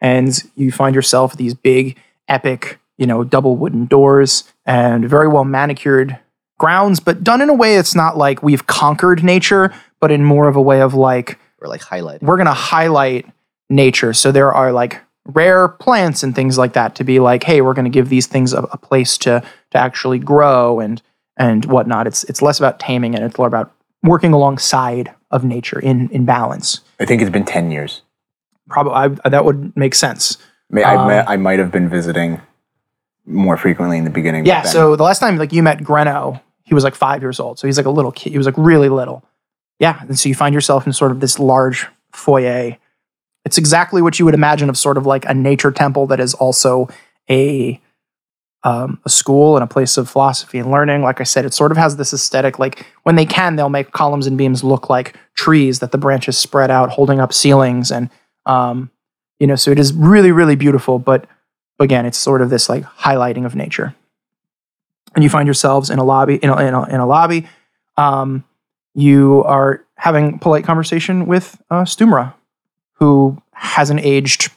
[0.00, 5.44] And you find yourself these big, epic, you know, double wooden doors and very well
[5.44, 6.18] manicured
[6.58, 10.48] grounds, but done in a way it's not like we've conquered nature, but in more
[10.48, 12.22] of a way of like, Or like highlight.
[12.22, 13.26] we're going to highlight
[13.70, 14.12] nature.
[14.12, 17.74] So there are like rare plants and things like that to be like, hey, we're
[17.74, 21.00] going to give these things a, a place to to actually grow and
[21.36, 22.06] and whatnot.
[22.06, 23.22] It's it's less about taming it.
[23.22, 26.80] It's more about working alongside of nature in in balance.
[27.00, 28.02] I think it's been 10 years.
[28.68, 28.92] Probably
[29.24, 30.38] I, that would make sense.
[30.70, 32.40] May, I, Um, may, I might have been visiting
[33.26, 34.46] more frequently in the beginning.
[34.46, 34.62] Yeah.
[34.62, 37.58] So the last time like you met Greno, he was like five years old.
[37.58, 38.30] So he's like a little kid.
[38.30, 39.24] He was like really little.
[39.78, 40.00] Yeah.
[40.00, 42.76] And so you find yourself in sort of this large foyer.
[43.44, 46.34] It's exactly what you would imagine of sort of like a nature temple that is
[46.34, 46.88] also
[47.28, 47.80] a
[48.64, 51.02] um, a school and a place of philosophy and learning.
[51.02, 52.58] Like I said, it sort of has this aesthetic.
[52.58, 56.38] Like when they can, they'll make columns and beams look like trees that the branches
[56.38, 58.08] spread out, holding up ceilings, and
[58.46, 58.90] um,
[59.40, 61.00] you know, so it is really, really beautiful.
[61.00, 61.26] But
[61.82, 63.94] again, it's sort of this like highlighting of nature.
[65.14, 67.46] And you find yourselves in a lobby, in a, in a, in a lobby.
[67.96, 68.44] Um,
[68.94, 72.34] you are having polite conversation with uh, Stumra,
[72.94, 74.50] who hasn't aged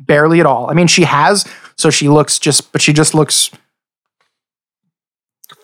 [0.00, 0.70] barely at all.
[0.70, 3.50] I mean, she has, so she looks just, but she just looks.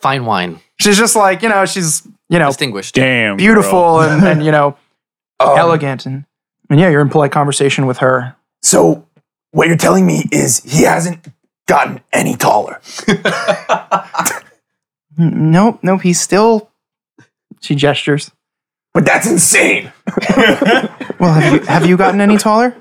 [0.00, 0.60] Fine wine.
[0.78, 2.94] She's just like you know, she's you know Distinguished.
[2.94, 3.36] Damn.
[3.36, 4.76] beautiful and, and you know
[5.40, 6.24] elegant and
[6.68, 8.36] and yeah, you're in polite conversation with her.
[8.62, 9.05] So
[9.56, 11.26] what you're telling me is he hasn't
[11.66, 12.80] gotten any taller.
[15.18, 16.70] "N- Nope, nope, he's still.
[17.60, 18.30] She gestures.
[18.92, 19.92] But that's insane.
[21.18, 22.76] Well, have you have you gotten any taller?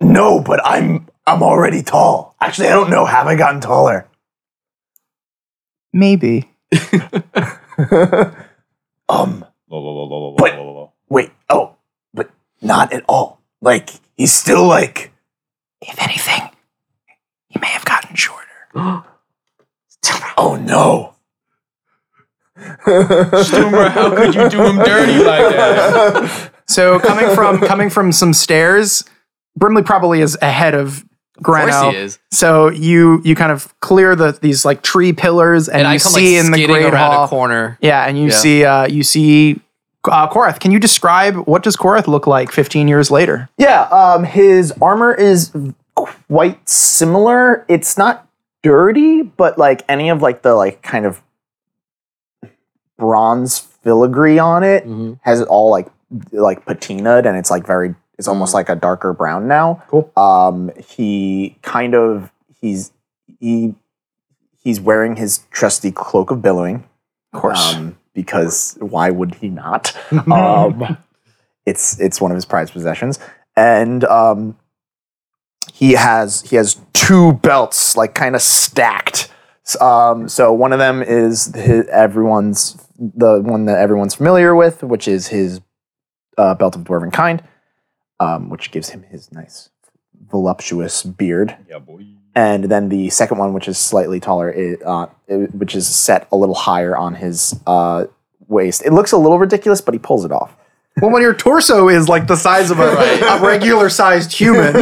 [0.00, 2.36] No, but I'm I'm already tall.
[2.40, 3.04] Actually, I don't know.
[3.04, 4.06] Have I gotten taller?
[5.92, 6.48] Maybe.
[9.08, 10.92] um, Whoa, whoa, whoa, whoa, whoa, But- whoa, whoa, whoa.
[11.08, 11.30] wait.
[11.50, 11.74] Oh,
[12.14, 12.30] but
[12.62, 13.40] not at all.
[13.60, 15.10] Like he's still like
[15.80, 16.50] If anything,
[17.48, 18.44] he may have gotten shorter.
[20.36, 21.14] oh no.
[22.86, 26.50] Stumra, how could you do him dirty like that?
[26.70, 29.02] So coming from coming from some stairs,
[29.56, 31.02] Brimley probably is ahead of
[31.38, 32.18] Of course he is.
[32.30, 36.00] So you you kind of clear the these like tree pillars and, And, I you
[36.00, 37.24] come see like in the great hall.
[37.24, 37.78] a corner.
[37.80, 38.30] Yeah, and you Yeah.
[38.32, 39.62] see uh, you see
[40.04, 40.60] uh, Korath.
[40.60, 43.48] Can you describe what does Korath look like 15 years later?
[43.58, 45.52] Yeah, um, his armor is
[45.94, 47.64] quite similar.
[47.68, 48.26] It's not
[48.62, 51.22] dirty, but like any of like the like kind of
[52.96, 55.18] bronze filigree on it Mhm.
[55.22, 55.86] has it all like
[56.32, 59.82] like patinaed and it's like very it's almost like a darker brown now.
[59.88, 60.10] Cool.
[60.16, 62.90] Um, he kind of he's
[63.38, 63.74] he
[64.64, 66.82] he's wearing his trusty cloak of billowing.
[67.32, 67.74] Of course.
[67.74, 69.96] Um, because why would he not?
[70.32, 70.98] um,
[71.64, 73.20] it's it's one of his prized possessions,
[73.54, 74.58] and um,
[75.72, 79.32] he has he has two belts like kind of stacked.
[79.80, 85.06] Um, so one of them is his, everyone's the one that everyone's familiar with, which
[85.06, 85.60] is his
[86.36, 87.40] uh, belt of dwarven kind,
[88.18, 89.70] um, which gives him his nice
[90.28, 92.04] voluptuous beard Yeah, boy.
[92.38, 96.28] And then the second one, which is slightly taller, it, uh, it- which is set
[96.30, 98.04] a little higher on his uh,
[98.46, 98.82] waist.
[98.84, 100.54] It looks a little ridiculous, but he pulls it off.
[101.00, 102.90] well, when your torso is like the size of a,
[103.34, 104.74] a regular sized human,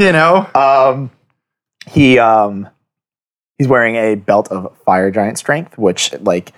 [0.00, 0.48] you know.
[0.54, 1.10] Um,
[1.86, 2.68] he um,
[3.58, 6.52] he's wearing a belt of fire giant strength, which like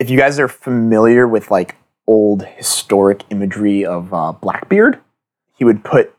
[0.00, 4.98] if you guys are familiar with like old historic imagery of uh, Blackbeard,
[5.56, 6.14] he would put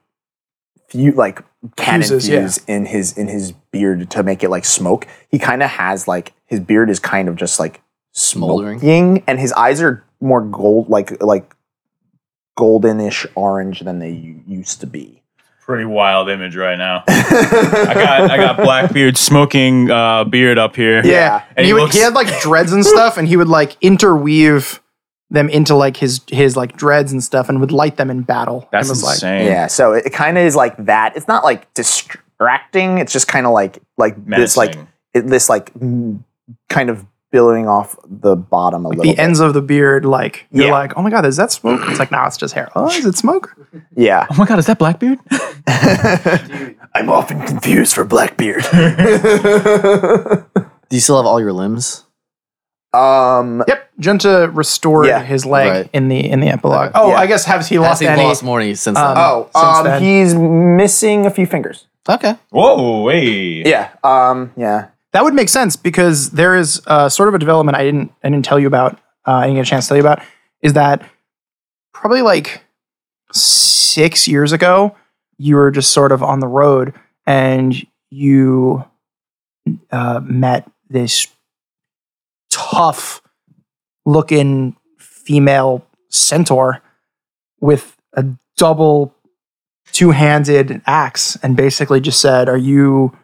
[0.89, 1.41] few like
[1.75, 2.75] cannon Fuses, fuse yeah.
[2.75, 5.07] in his in his beard to make it like smoke.
[5.29, 8.79] He kind of has like his beard is kind of just like Smoldering.
[8.79, 11.53] smoking, and his eyes are more gold like like
[12.57, 14.11] goldenish orange than they
[14.47, 15.21] used to be.
[15.61, 17.03] Pretty wild image right now.
[17.07, 21.01] I got I got Blackbeard smoking uh, beard up here.
[21.03, 23.35] Yeah, And and he he, would, looks- he had like dreads and stuff, and he
[23.35, 24.79] would like interweave
[25.29, 28.67] them into like his his like dreads and stuff, and would light them in battle.
[28.71, 29.45] That's and was like, insane.
[29.47, 31.15] Yeah, so it, kind of is like that.
[31.17, 32.97] It's not like distracting.
[32.99, 34.75] It's just kind of like like this like
[35.13, 36.23] it, this like mm,
[36.69, 39.03] kind of billowing off the bottom a little.
[39.03, 39.19] the bit.
[39.19, 40.71] ends of the beard, like you're Yeah.
[40.71, 41.81] like, oh my god, is that smoke?
[41.89, 42.69] It's like, no, it's just hair.
[42.77, 43.53] Oh, is it smoke?
[43.95, 45.19] Yeah, Oh my god, is that Blackbeard?
[46.95, 48.63] I'm often confused for Blackbeard.
[50.89, 52.05] Do you still have all your limbs?
[52.95, 55.89] Um, Yep, Junta restored Yeah, his leg right.
[55.93, 56.91] in the in the epilogue.
[56.95, 57.15] Oh, Yeah.
[57.15, 58.23] I guess has he Has lost he any?
[58.23, 58.97] lost more since then?
[58.97, 60.01] Um, oh, Since um, then.
[60.01, 61.87] he's missing a few fingers.
[62.09, 62.35] okay.
[62.49, 63.65] Whoa, wait.
[63.67, 64.87] Yeah, um, yeah.
[65.13, 68.29] That would make sense because there is uh, sort of a development I didn't I
[68.29, 68.93] didn't tell you about.
[69.27, 70.21] Uh, I didn't get a chance to tell you about.
[70.61, 71.01] Is that
[71.93, 72.61] probably like
[73.31, 74.95] six years ago,
[75.37, 76.93] you were just sort of on the road
[77.25, 77.75] and
[78.09, 78.83] you
[79.91, 81.27] uh, met this
[82.55, 83.21] tough
[84.05, 86.81] looking female centaur
[87.59, 89.13] with a double
[89.91, 93.17] two handed axe and basically just said, Are you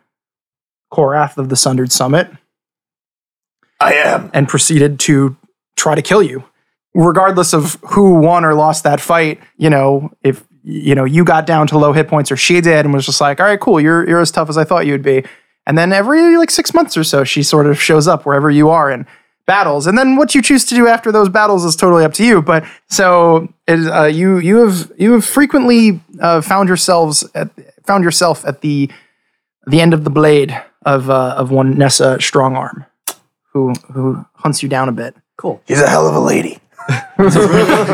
[0.91, 2.29] Korath of the Sundered Summit?
[3.79, 4.29] I am.
[4.33, 5.35] and proceeded to
[5.75, 6.43] try to kill you.
[6.93, 11.47] Regardless of who won or lost that fight, you know, if you know you got
[11.47, 13.79] down to low hit points or she did and was just like, all right, cool,
[13.79, 15.23] you're you're as tough as I thought you would be.
[15.65, 18.69] And then every like six months or so, she sort of shows up wherever you
[18.69, 19.05] are and
[19.45, 22.25] battles, and then what you choose to do after those battles is totally up to
[22.25, 22.41] you.
[22.41, 27.49] But so it, is, uh, you you have you have frequently uh, found yourselves at,
[27.85, 28.89] found yourself at the
[29.67, 32.85] the end of the blade of uh, of one Nessa Strongarm,
[33.53, 35.15] who who hunts you down a bit.
[35.37, 36.57] cool he's a hell of a lady.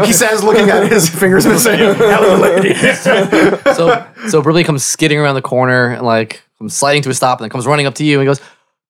[0.06, 1.78] He says, looking at his fingers missing.
[1.78, 2.74] Hell of a lady.
[3.76, 7.40] So so Brimley comes skidding around the corner and like comes sliding to a stop
[7.40, 8.40] and then comes running up to you and goes,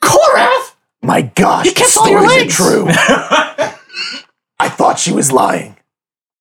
[0.04, 0.67] Korath!
[1.08, 2.56] My gosh, You the kept all your stories are legs.
[2.58, 2.86] true.
[4.60, 5.78] I thought she was lying.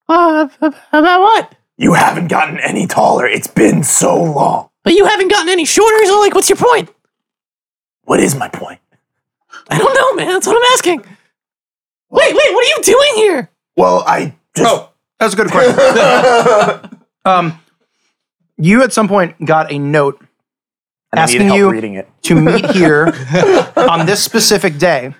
[0.09, 0.49] Uh,
[0.93, 1.55] about what?
[1.77, 3.29] You haven't gotten any taller.
[3.29, 4.71] It's been so long.
[4.83, 6.91] But you haven't gotten any shorter, so like what's your point?
[8.07, 8.81] What is my point?
[9.71, 10.33] I don't know, man.
[10.33, 10.99] That's what I'm asking.
[12.11, 13.51] Wait, wait, what are you doing here?
[13.77, 16.99] Well, I just Oh, that's a good question.
[17.25, 17.61] um,
[18.57, 20.26] you at some point got a note and I
[21.15, 22.09] asking you- reading it.
[22.23, 23.13] to meet here
[23.77, 25.15] on this specific day,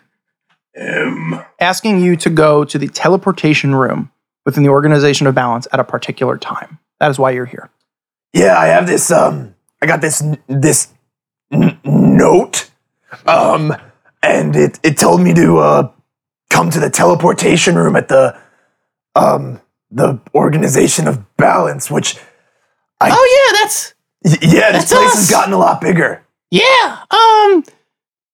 [1.61, 4.11] asking you to go to the teleportation room
[4.45, 6.79] within the organization of balance at a particular time.
[7.01, 7.71] That is why you're here.
[8.33, 9.11] Yeah, I have this.
[9.11, 10.89] Um, I got this this
[11.53, 12.71] n- note.
[13.27, 13.75] Um,
[14.23, 15.91] and it it told me to uh
[16.51, 18.39] come to the teleportation room at the
[19.15, 22.19] um the organization of balance, which
[23.01, 23.07] Oh
[23.53, 23.96] yeah, that's y-
[24.43, 25.15] yeah, this That's place us.
[25.17, 26.23] has gotten a lot bigger.
[26.51, 27.03] yeah.
[27.11, 27.65] Um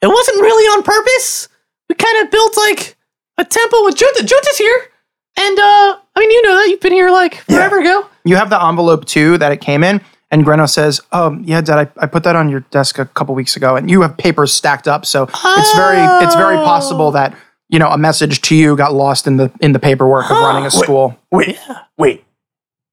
[0.00, 1.48] it wasn't really on purpose.
[1.88, 2.96] We kind of built like
[3.38, 4.24] a temple with Junta.
[4.26, 4.88] Junta's here.
[5.36, 8.06] And uh I mean you know that you've been here like forever ago.
[8.24, 10.00] You have the envelope too that it came in,
[10.30, 13.34] and Greno says, "Um, yeah, Dad, I, I put that on your desk a couple
[13.34, 17.34] weeks ago, and you have papers stacked up, so it's very it's very possible that
[17.68, 20.62] you know a message to you got lost in the in the paperwork of running
[20.62, 20.72] a Wait.
[20.72, 21.58] school." Wait,
[21.98, 22.24] wait,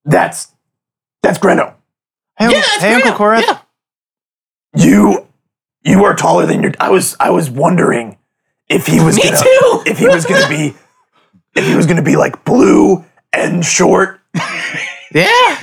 [0.05, 0.51] that's
[1.21, 1.75] that's Greno.
[2.39, 3.41] Hey, Yeah, Uncle- that's hey Uncle Korath.
[3.45, 3.59] Yeah.
[4.75, 5.27] You
[5.83, 6.71] you are taller than your.
[6.79, 8.17] I was I was wondering
[8.69, 9.83] if he was Me gonna, too.
[9.85, 10.73] if he was gonna be
[11.55, 14.19] if he was gonna be like blue and short.
[15.11, 15.57] Yeah.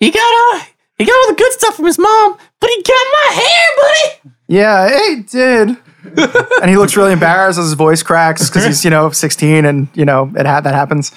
[0.00, 0.64] He got uh
[0.98, 4.32] he got all the good stuff from his mom, but he got my hair, buddy.
[4.48, 5.68] Yeah, he did.
[6.62, 9.86] and he looks really embarrassed as his voice cracks because he's, you know, 16 and,
[9.94, 11.12] you know, it had that happens.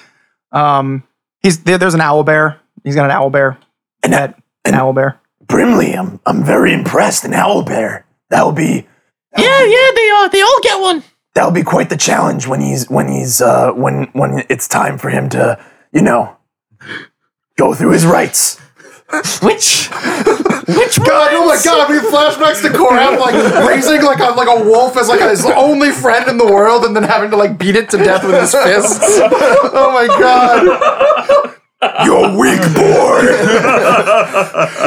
[0.52, 1.02] Um,
[1.42, 2.60] he's there, there's an owl bear.
[2.84, 3.58] He's got an owl bear.
[4.04, 5.20] And Pet, an owl bear.
[5.46, 7.24] Brimley, I'm I'm very impressed.
[7.26, 8.06] An owl bear.
[8.30, 8.88] That'll be
[9.38, 11.04] Yeah, yeah, they uh they all get one.
[11.34, 15.10] that'll be quite the challenge when he's when he's uh when when it's time for
[15.10, 15.58] him to
[15.92, 16.36] you know
[17.58, 18.60] go through his rites.
[19.42, 21.66] Which which God, oh my ones?
[21.66, 21.90] God!
[21.90, 23.34] I mean, flashbacks to Korath like
[23.68, 26.96] raising like a like a wolf as like his only friend in the world, and
[26.96, 29.00] then having to like beat it to death with his fists.
[29.72, 31.56] Oh my God!
[31.82, 33.22] You're weak, boy.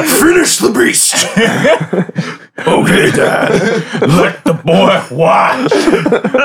[0.05, 1.15] Finish the beast.
[2.67, 3.51] okay, Dad.
[4.01, 5.71] Let the boy watch.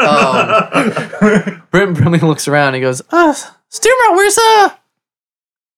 [0.09, 3.35] Um, Brim Brimley looks around and he goes, uh,
[3.69, 4.71] Sturmer, where's uh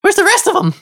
[0.03, 0.75] where's the rest of them?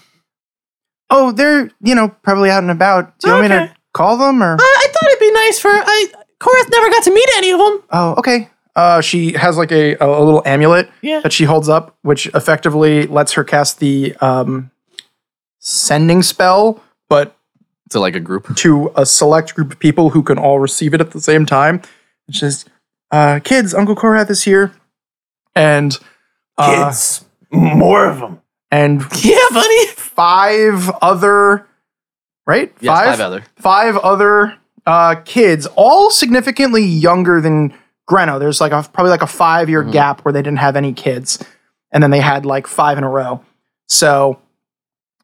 [1.08, 3.18] Oh, they're you know probably out and about.
[3.20, 4.54] Do you want me to call them or?
[4.54, 6.06] Uh, I thought it'd be nice for I
[6.40, 7.82] Korath never got to meet any of them.
[7.90, 8.50] Oh, okay.
[8.78, 11.18] Uh, she has like a, a little amulet Yeah.
[11.20, 14.70] that she holds up, which effectively lets her cast the um,
[15.58, 17.36] sending spell, but
[17.90, 18.54] To like a group.
[18.56, 21.82] to a select group of people who can all receive it at the same time.
[22.28, 22.68] It's just,
[23.10, 24.72] uh, kids, Uncle Korath is here,
[25.56, 25.98] and
[26.56, 28.40] uh, Kids, more of them.
[28.70, 29.86] and Yeah, buddy.
[29.96, 31.66] five other,
[32.46, 32.72] right?
[32.80, 33.44] Yes, five other.
[33.56, 34.54] five other
[34.86, 37.74] uh, kids, all significantly younger than
[38.08, 38.40] Greno.
[38.40, 39.92] There's like a probably like a five year Mhm.
[39.92, 41.38] gap where they didn't have any kids,
[41.92, 43.40] and then they had like five in a row.
[43.86, 44.38] So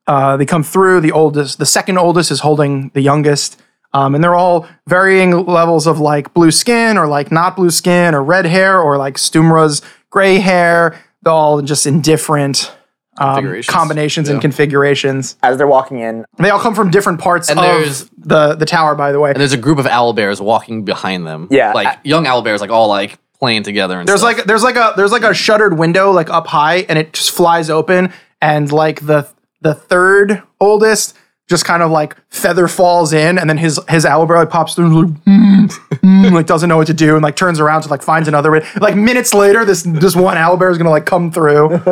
[0.06, 1.00] uh, they come through.
[1.00, 3.60] The oldest, the second oldest, is holding the youngest.
[3.94, 8.14] Um, and they're all varying levels of like blue skin or like not blue skin
[8.14, 10.98] or red hair or like Stumra's gray hair.
[11.22, 12.70] They're all just in different
[13.18, 13.72] um, Configurations.
[13.74, 15.36] combinations and configurations.
[15.42, 18.66] As they're walking in, They all come from different parts And of there's- the the
[18.66, 19.30] tower, by the way.
[19.30, 21.48] And there's a group of owl bears walking behind them.
[21.50, 24.36] Yeah, Like I- young owl bears, like all like playing together and There's stuff.
[24.38, 27.30] like there's like a there's like a shuttered window like up high, and it just
[27.32, 29.26] flies open, and like the
[29.60, 31.14] the third oldest
[31.46, 35.24] just kind of like feather falls in, and then his his owlbear pops through, like,
[35.24, 38.28] mm, mm, like doesn't know what to do, and like turns around to like finds
[38.28, 38.66] another way.
[38.80, 41.74] Like minutes later, this this one owlbear is gonna like come through.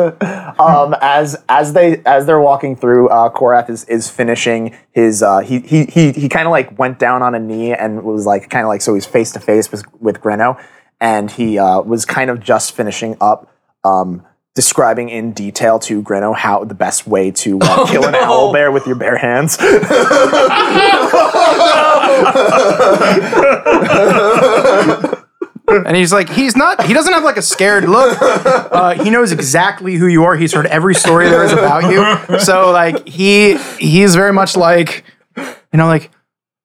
[0.59, 5.21] um, as as they as they're walking through, uh, Korath is is finishing his.
[5.21, 8.25] Uh, he he he he kind of like went down on a knee and was
[8.25, 10.57] like kind of like so he's face to face with with Greno,
[10.99, 13.49] and he uh, was kind of just finishing up.
[13.83, 14.25] Um,
[14.55, 18.71] Describing in detail to Greno how the best way to uh, kill an owl bear
[18.71, 19.57] with your bare hands.
[25.67, 28.17] and he's like, he's not, he doesn't have like a scared look.
[28.21, 30.35] Uh, he knows exactly who you are.
[30.35, 32.39] He's heard every story there is about you.
[32.39, 35.03] So like he he's very much like,
[35.35, 35.43] you
[35.73, 36.11] know, like,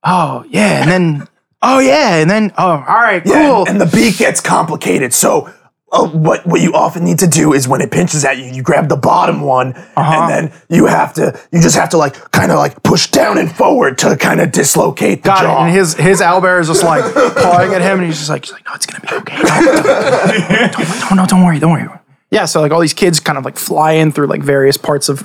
[0.05, 1.29] oh yeah, and then
[1.63, 3.33] oh yeah, and then oh all right, cool.
[3.33, 5.15] Yeah, and, and the beak gets complicated.
[5.15, 5.53] So,
[5.91, 8.63] uh, what what you often need to do is when it pinches at you, you
[8.63, 12.53] grab the bottom one, and then you have to you just have to like kind
[12.53, 15.49] of like push down and forward to kind of dislocate the Got it.
[15.51, 17.03] And his his owlbear is just like
[17.37, 19.37] pawing at him, and he's just like, he's like, no, it's gonna be okay.
[19.43, 21.89] Don't, don't, don't, no, don't worry, don't worry.
[22.31, 22.45] Yeah.
[22.45, 25.23] So like all these kids kind of like fly in through like various parts of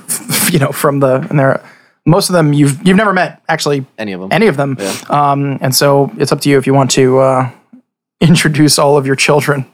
[0.52, 1.62] you know from the and they're
[2.06, 4.28] most of them you've you've never met actually Any of them.
[4.32, 4.78] any of them.
[5.10, 7.50] Um, and so it's up to you if you want to uh,
[8.20, 9.66] introduce all of your children.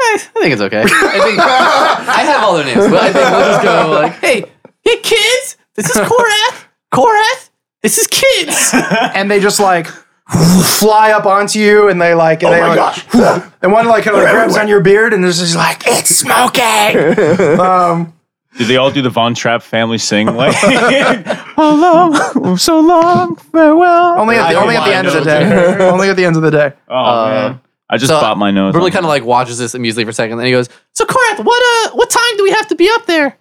[0.00, 0.82] I think it's okay.
[0.84, 4.44] I think I have all their names, but I think we'll just go like, hey,
[4.82, 6.64] hey, kids, this is Korath.
[6.94, 7.50] Korath,
[7.82, 8.70] this is kids.
[9.14, 9.86] and they just like
[10.28, 13.50] fly up onto you and they like and oh they my like, gosh!
[13.62, 16.14] and one like kind of like grabs on your beard and there's just like it's
[16.16, 18.12] smoking um
[18.58, 20.26] Did they all do the Von Trapp family sing?
[20.26, 20.54] Like,
[21.56, 24.18] oh long, so long, farewell.
[24.20, 26.42] only at the, only at the end of the day only at the end of
[26.42, 27.60] the day Oh Uh, man,
[27.90, 28.74] I just so, bought my nose.
[28.74, 31.44] Really kind of like watches this amusedly for a second, then he goes, "So Korath,
[31.44, 33.36] what uh, what time do we have to be up there?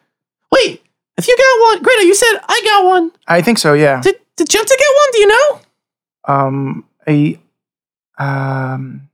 [0.51, 0.81] Wait,
[1.17, 3.11] if you got one, Greta, you said I got one.
[3.27, 5.11] i think so yeah Did did Junta get one?
[5.11, 5.59] Do you know?
[6.29, 7.39] um a
[8.19, 9.09] um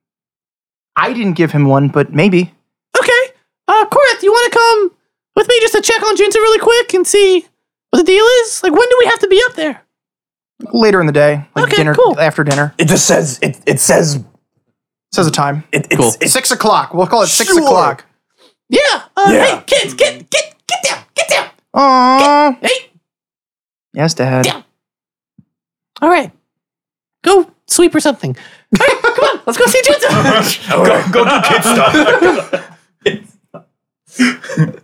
[0.95, 2.53] i didn't give him one but maybe
[2.99, 3.33] Okay,
[3.67, 4.91] uh, Korath, you want to come
[5.35, 7.45] with me just to check on Junta really quick and see
[7.89, 8.61] what the deal is?
[8.61, 9.81] Like, when do we have to be up there?
[10.71, 12.17] later in the day like Okay, dinner cool.
[12.19, 13.59] after dinner It just says it.
[13.65, 14.23] It says
[15.13, 16.11] says a time it, it's, Cool.
[16.21, 17.61] it's six o'clock we'll call it six Sure.
[17.63, 18.05] o'clock
[18.69, 18.79] Yeah.
[19.15, 19.45] Uh, Yeah.
[19.45, 21.47] Hey, kids, get get get down, get down.
[21.73, 22.89] oh Hey,
[23.93, 24.61] yes dad Yeah.
[26.01, 26.31] all right,
[27.23, 28.35] go sweep or something.
[28.79, 30.09] All right, come on, let's go see Junta.
[30.69, 31.93] go, go do kid stuff.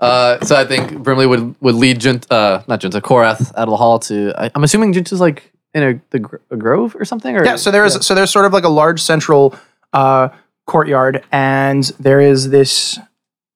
[0.00, 3.70] Uh, so I think Brimley would would lead Junt, uh, not Junta, Korath out of
[3.70, 4.32] the hall to.
[4.40, 7.36] I, I'm assuming Junta's like in a the a grove or something.
[7.36, 9.54] Or Yeah, so there is so there's sort of like a large central
[9.92, 10.28] uh,
[10.66, 12.98] courtyard, and there is this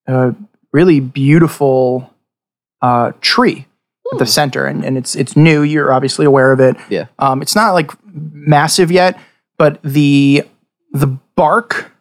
[0.06, 0.32] uh,
[0.72, 2.12] really beautiful
[2.80, 3.66] uh, tree
[4.12, 5.62] at the center, and, and it's it's new.
[5.62, 6.76] You're obviously aware of it.
[6.88, 7.06] Yeah.
[7.18, 9.18] Um, it's not like massive yet,
[9.58, 10.44] but the
[10.92, 11.06] the
[11.36, 11.92] bark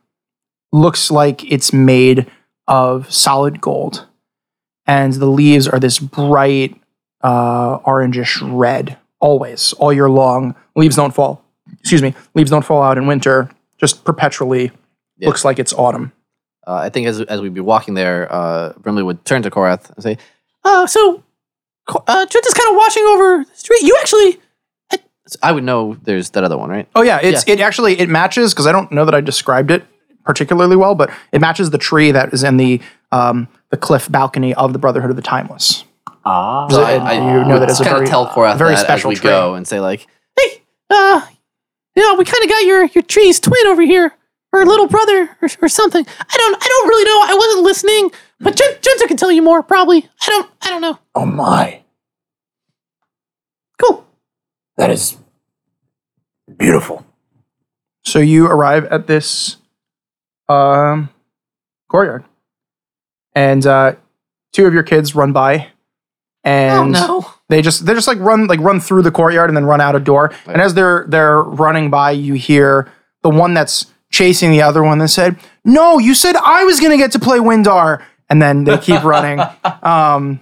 [0.71, 2.29] looks like it's made
[2.67, 4.05] of solid gold,
[4.85, 6.79] and the leaves are this bright
[7.21, 8.97] uh, orangish red.
[9.21, 11.43] Always, all year long, leaves don't fall.
[11.79, 13.49] Excuse me, leaves don't fall out in winter.
[13.77, 14.71] Just perpetually
[15.17, 15.27] Yeah.
[15.29, 16.11] looks like it's autumn.
[16.67, 19.89] uh, I think as as we'd be walking there, uh, Brimley would turn to Korath
[19.95, 20.17] and say,
[20.63, 21.23] "Oh, so
[22.07, 23.81] uh, Junta's kind of watching over the street.
[23.83, 24.39] You actually."
[24.91, 24.99] I,
[25.43, 26.87] I would know there's that other one, right?
[26.95, 29.83] Oh yeah, it's it actually it matches because I don't know that I described it
[30.25, 32.79] particularly well, but it matches the tree that is in the
[33.11, 35.83] um, the cliff balcony of the Brotherhood of the Timeless.
[36.25, 36.67] Ah.
[36.69, 38.75] So I- I, you know would that it's a kind very- of tell Korath very
[38.75, 39.29] that special as we tree.
[39.29, 40.05] go and say like,
[40.39, 41.21] "Hey, uh,
[41.95, 44.13] you know, we kind of got your your tree's twin over here,
[44.53, 46.05] or little brother, or, or something.
[46.07, 47.33] I don't, I don't really know.
[47.33, 50.07] I wasn't listening, but Jun- Junta can tell you more, probably.
[50.21, 50.99] I don't, I don't know.
[51.15, 51.81] Oh my,
[53.79, 54.05] Cool.
[54.77, 55.17] that is
[56.57, 57.05] beautiful.
[58.03, 59.57] So you arrive at this
[60.49, 61.09] um,
[61.89, 62.25] courtyard,
[63.35, 63.93] and uh,
[64.53, 65.67] two of your kids run by,
[66.43, 67.33] Oh and no.
[67.49, 69.95] they just they just like run like run through the courtyard and then run out
[69.95, 70.33] a door.
[70.47, 74.97] And as they're they're running by, you hear the one that's chasing the other one
[74.99, 78.77] that said, "No, you said I was gonna get to play Windar," and then they
[78.77, 79.39] keep running.
[79.83, 80.39] Um,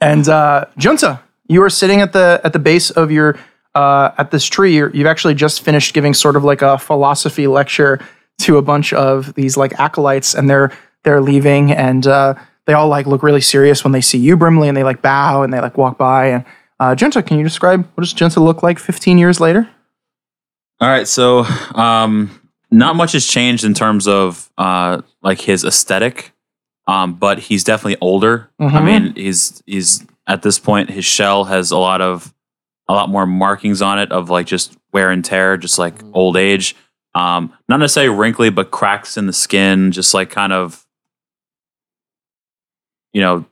[0.00, 3.38] and uh, Junta, you are sitting at the at the base of your
[3.74, 4.76] uh, at this tree.
[4.76, 8.00] You're, you've actually just finished giving sort of like a philosophy lecture
[8.40, 10.72] to a bunch of these like acolytes, and they're
[11.04, 12.34] they're leaving, and uh,
[12.66, 15.42] they all like look really serious when they see you, Brimley, and they like bow
[15.42, 16.26] and they like walk by.
[16.26, 16.44] And
[16.78, 19.68] uh, Junta, can you describe what does Junta look like 15 years later?
[20.80, 21.40] All right, so
[21.74, 22.30] um,
[22.70, 26.32] not much has changed in terms of uh, like his aesthetic,
[26.86, 28.48] um, but he's definitely older.
[28.58, 28.84] I Mhm.
[28.84, 32.32] mean, he's he's at this point his shell has a lot of
[32.88, 36.36] a lot more markings on it of like just wear and tear, just like old
[36.36, 36.74] age.
[37.14, 40.86] Um, not necessarily wrinkly, but cracks in the skin, just like kind of,
[43.12, 43.44] you know,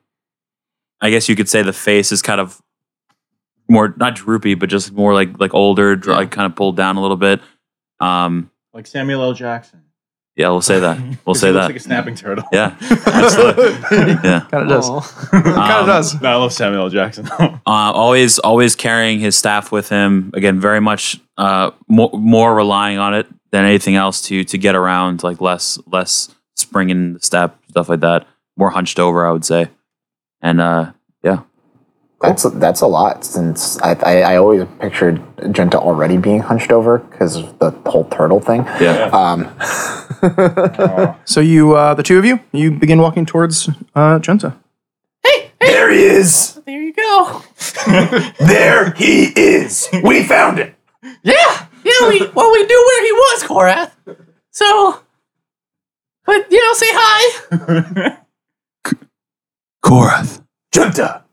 [1.01, 2.61] I guess you could say the face is kind of
[3.69, 6.97] more not droopy, but just more like like older, dr- like kind of pulled down
[6.97, 7.41] a little bit.
[8.01, 9.33] Um, like Samuel L.
[9.33, 9.83] Jackson.
[10.37, 10.99] yeah, we'll say that.
[11.25, 11.69] We'll say he looks that.
[11.69, 12.45] like a snapping turtle.
[12.53, 13.73] yeah, absolutely.
[14.29, 14.47] Yeah.
[14.51, 14.89] Kind of does.
[14.89, 15.01] Aw.
[15.31, 16.21] kind of Um, does.
[16.23, 16.89] No, I love Samuel L.
[16.89, 17.29] Jackson.
[17.39, 20.31] Uh, always, always carrying his staff with him.
[20.35, 24.75] Again, very much uh, more, more relying on it than anything else to to get
[24.75, 28.27] around, like less less springing in the step, stuff like that.
[28.59, 29.69] More hunched over, I would say.
[30.43, 30.93] And uh,
[31.23, 31.41] yeah,
[32.21, 35.23] That's that's a lot since I I, I always pictured
[35.55, 38.65] Junta already being hunched over because of the whole turtle thing.
[38.81, 39.09] yeah.
[39.13, 39.49] Um,
[41.25, 44.57] So you, uh, the two of you, you begin walking towards uh, Junta.
[45.25, 46.61] Hey, there he is.
[46.67, 47.43] There you go.
[48.41, 49.89] There he is.
[50.03, 50.75] We found him.
[51.23, 52.09] Yeah, yeah.
[52.09, 53.93] We well, we knew where he was, Korath.
[54.51, 55.01] So,
[56.27, 58.17] but you know, say hi.
[59.89, 60.45] Korath.
[60.71, 61.25] Junta.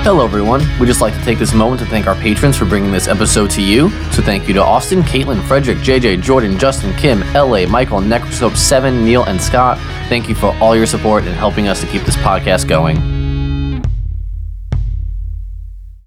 [0.00, 0.62] Hello, everyone.
[0.80, 3.50] We'd just like to take this moment to thank our patrons for bringing this episode
[3.50, 3.90] to you.
[4.12, 9.04] So, thank you to Austin, Caitlin, Frederick, JJ, Jordan, Justin, Kim, LA, Michael, Necroscope 7,
[9.04, 9.76] Neil, and Scott.
[10.08, 13.17] Thank you for all your support and helping us to keep this podcast going.